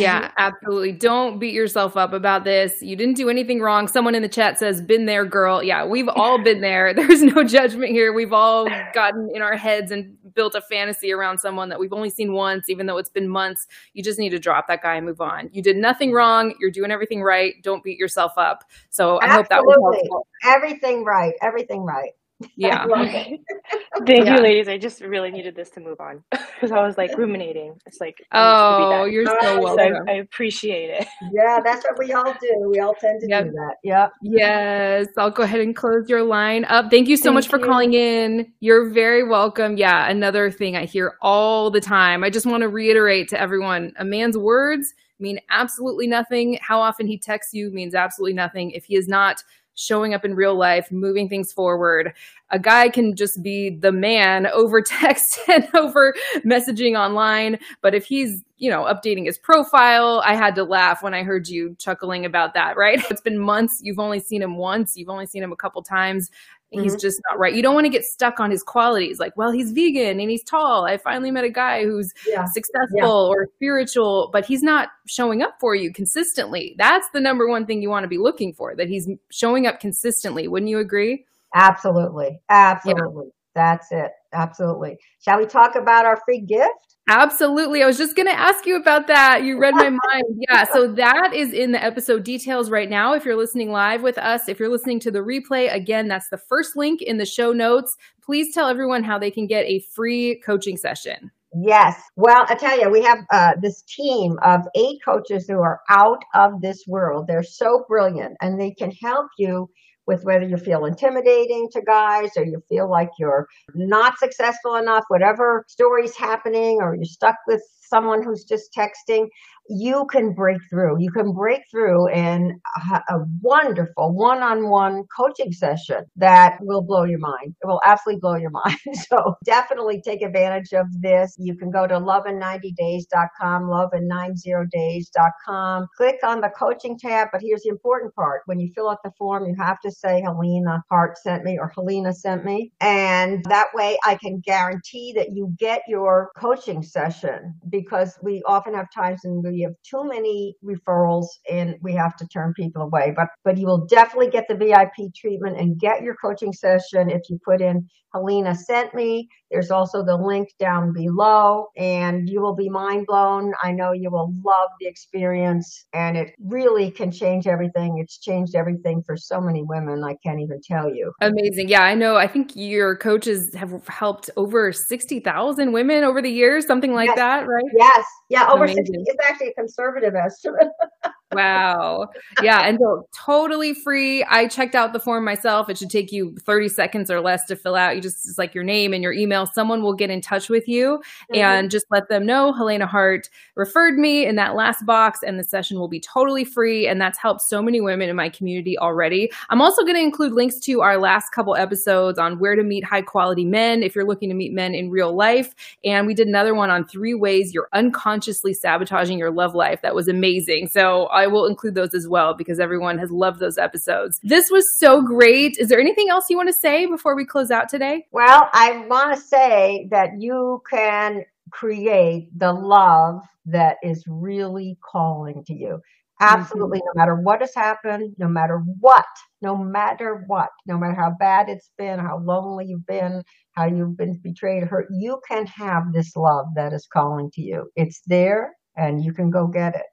[0.00, 0.92] Yeah, absolutely.
[0.92, 2.82] Don't beat yourself up about this.
[2.82, 3.88] You didn't do anything wrong.
[3.88, 5.62] Someone in the chat says, been there, girl.
[5.62, 6.94] Yeah, we've all been there.
[6.94, 8.12] There's no judgment here.
[8.12, 12.10] We've all gotten in our heads and built a fantasy around someone that we've only
[12.10, 13.66] seen once, even though it's been months.
[13.92, 15.50] You just need to drop that guy and move on.
[15.52, 16.16] You did nothing mm-hmm.
[16.16, 16.54] wrong.
[16.60, 17.54] You're doing everything right.
[17.62, 18.64] Don't beat yourself up.
[18.90, 20.26] So I hope that was helpful.
[20.44, 21.34] Everything right.
[21.40, 22.12] Everything right.
[22.56, 22.86] Yeah.
[24.06, 24.36] Thank yeah.
[24.36, 24.68] you, ladies.
[24.68, 27.78] I just really needed this to move on because I was like ruminating.
[27.86, 29.94] It's like, oh, you're so welcome.
[29.94, 31.06] So I, I, appreciate it.
[31.32, 32.68] Yeah, that's what we all do.
[32.70, 33.44] We all tend to yep.
[33.44, 33.76] do that.
[33.82, 34.12] Yep.
[34.22, 35.06] Yes.
[35.16, 36.90] I'll go ahead and close your line up.
[36.90, 37.64] Thank you so Thank much for you.
[37.64, 38.52] calling in.
[38.60, 39.76] You're very welcome.
[39.76, 40.08] Yeah.
[40.08, 42.24] Another thing I hear all the time.
[42.24, 46.58] I just want to reiterate to everyone a man's words mean absolutely nothing.
[46.60, 48.72] How often he texts you means absolutely nothing.
[48.72, 49.42] If he is not
[49.74, 52.12] showing up in real life, moving things forward.
[52.50, 56.14] A guy can just be the man over text and over
[56.46, 57.58] messaging online.
[57.82, 61.48] But if he's, you know, updating his profile, I had to laugh when I heard
[61.48, 63.02] you chuckling about that, right?
[63.10, 63.80] It's been months.
[63.82, 64.94] You've only seen him once.
[64.96, 66.30] You've only seen him a couple times.
[66.74, 67.00] He's mm-hmm.
[67.00, 67.54] just not right.
[67.54, 69.18] You don't want to get stuck on his qualities.
[69.18, 70.84] Like, well, he's vegan and he's tall.
[70.84, 72.44] I finally met a guy who's yeah.
[72.44, 73.06] successful yeah.
[73.06, 76.74] or spiritual, but he's not showing up for you consistently.
[76.78, 79.80] That's the number one thing you want to be looking for, that he's showing up
[79.80, 80.48] consistently.
[80.48, 81.24] Wouldn't you agree?
[81.54, 82.40] Absolutely.
[82.48, 83.26] Absolutely.
[83.26, 83.30] Yeah.
[83.54, 84.10] That's it.
[84.32, 84.98] Absolutely.
[85.24, 86.93] Shall we talk about our free gift?
[87.08, 87.82] Absolutely.
[87.82, 89.42] I was just going to ask you about that.
[89.44, 90.44] You read my mind.
[90.48, 90.64] Yeah.
[90.72, 93.12] So that is in the episode details right now.
[93.12, 96.38] If you're listening live with us, if you're listening to the replay, again, that's the
[96.38, 97.96] first link in the show notes.
[98.22, 101.30] Please tell everyone how they can get a free coaching session.
[101.62, 102.00] Yes.
[102.16, 106.24] Well, I tell you, we have uh, this team of eight coaches who are out
[106.34, 107.26] of this world.
[107.26, 109.68] They're so brilliant and they can help you
[110.06, 115.04] with whether you feel intimidating to guys or you feel like you're not successful enough,
[115.08, 117.62] whatever story's happening, or you're stuck with
[117.94, 119.28] someone who's just texting
[119.68, 121.00] you can break through.
[121.00, 122.60] You can break through in
[122.92, 127.54] a, a wonderful one on one coaching session that will blow your mind.
[127.62, 128.76] It will absolutely blow your mind.
[129.08, 131.34] So definitely take advantage of this.
[131.38, 135.86] You can go to lovein90days.com, lovein90days.com.
[135.96, 137.28] Click on the coaching tab.
[137.32, 138.42] But here's the important part.
[138.46, 141.72] When you fill out the form, you have to say Helena Hart sent me or
[141.74, 142.72] Helena sent me.
[142.80, 147.83] And that way I can guarantee that you get your coaching session because
[148.22, 152.52] we often have times when we have too many referrals and we have to turn
[152.54, 153.12] people away.
[153.16, 157.22] But but you will definitely get the VIP treatment and get your coaching session if
[157.28, 159.28] you put in Helena sent me.
[159.50, 163.52] There's also the link down below, and you will be mind blown.
[163.62, 167.98] I know you will love the experience, and it really can change everything.
[167.98, 170.04] It's changed everything for so many women.
[170.04, 171.12] I can't even tell you.
[171.20, 171.68] Amazing.
[171.68, 172.16] Yeah, I know.
[172.16, 177.16] I think your coaches have helped over 60,000 women over the years, something like yes.
[177.16, 177.64] that, right?
[177.76, 178.06] Yes.
[178.30, 178.86] Yeah, over Amazing.
[178.86, 179.02] 60.
[179.06, 180.68] It's actually a conservative estimate.
[181.34, 182.08] Wow.
[182.42, 182.66] Yeah.
[182.66, 184.24] And so totally free.
[184.24, 185.68] I checked out the form myself.
[185.68, 187.96] It should take you 30 seconds or less to fill out.
[187.96, 189.46] You just, it's like your name and your email.
[189.46, 191.36] Someone will get in touch with you mm-hmm.
[191.36, 195.44] and just let them know Helena Hart referred me in that last box and the
[195.44, 196.86] session will be totally free.
[196.86, 199.30] And that's helped so many women in my community already.
[199.50, 202.84] I'm also going to include links to our last couple episodes on where to meet
[202.84, 205.54] high quality men if you're looking to meet men in real life.
[205.84, 209.82] And we did another one on three ways you're unconsciously sabotaging your love life.
[209.82, 210.68] That was amazing.
[210.68, 214.20] So I will include those as well because everyone has loved those episodes.
[214.22, 215.56] This was so great.
[215.58, 218.06] Is there anything else you want to say before we close out today?
[218.12, 225.44] Well, I want to say that you can create the love that is really calling
[225.44, 225.80] to you.
[226.20, 226.98] Absolutely, mm-hmm.
[226.98, 229.04] no matter what has happened, no matter what,
[229.42, 233.22] no matter what, no matter how bad it's been, how lonely you've been,
[233.52, 237.68] how you've been betrayed, hurt, you can have this love that is calling to you.
[237.74, 239.86] It's there and you can go get it.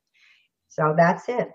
[0.71, 1.51] So that's it.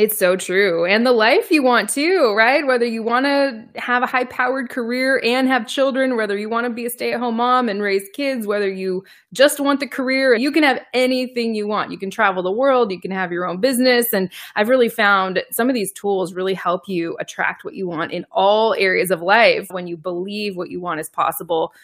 [0.00, 0.86] It's so true.
[0.86, 2.66] And the life you want too, right?
[2.66, 6.64] Whether you want to have a high powered career and have children, whether you want
[6.64, 9.04] to be a stay at home mom and raise kids, whether you
[9.34, 11.92] just want the career, you can have anything you want.
[11.92, 14.14] You can travel the world, you can have your own business.
[14.14, 18.10] And I've really found some of these tools really help you attract what you want
[18.10, 21.74] in all areas of life when you believe what you want is possible.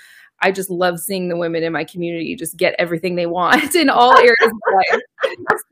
[0.42, 3.88] I just love seeing the women in my community just get everything they want in
[3.88, 5.00] all areas of life.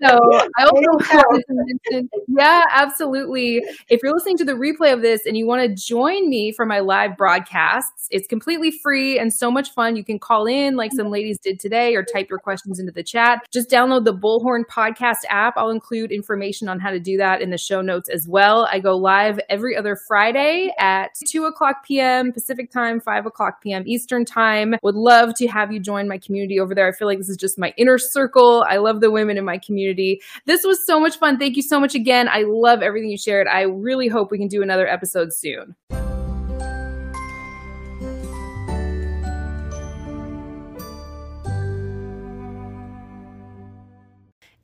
[0.02, 0.18] So
[0.58, 3.62] I also wanted to mention, yeah, absolutely.
[3.88, 6.64] If you're listening to the replay of this and you want to join me for
[6.64, 9.96] my live broadcasts, it's completely free and so much fun.
[9.96, 13.02] You can call in like some ladies did today or type your questions into the
[13.02, 13.46] chat.
[13.52, 15.54] Just download the Bullhorn podcast app.
[15.56, 18.66] I'll include information on how to do that in the show notes as well.
[18.70, 22.32] I go live every other Friday at 2 o'clock p.m.
[22.32, 23.82] Pacific time, 5 o'clock p.m.
[23.86, 24.24] Eastern
[24.54, 24.74] time.
[24.82, 26.88] Would love to have you join my community over there.
[26.88, 28.64] I feel like this is just my inner circle.
[28.68, 30.20] I love the women in my community.
[30.46, 31.38] This was so much fun.
[31.38, 32.28] Thank you so much again.
[32.28, 33.46] I love everything you shared.
[33.46, 35.74] I really hope we can do another episode soon.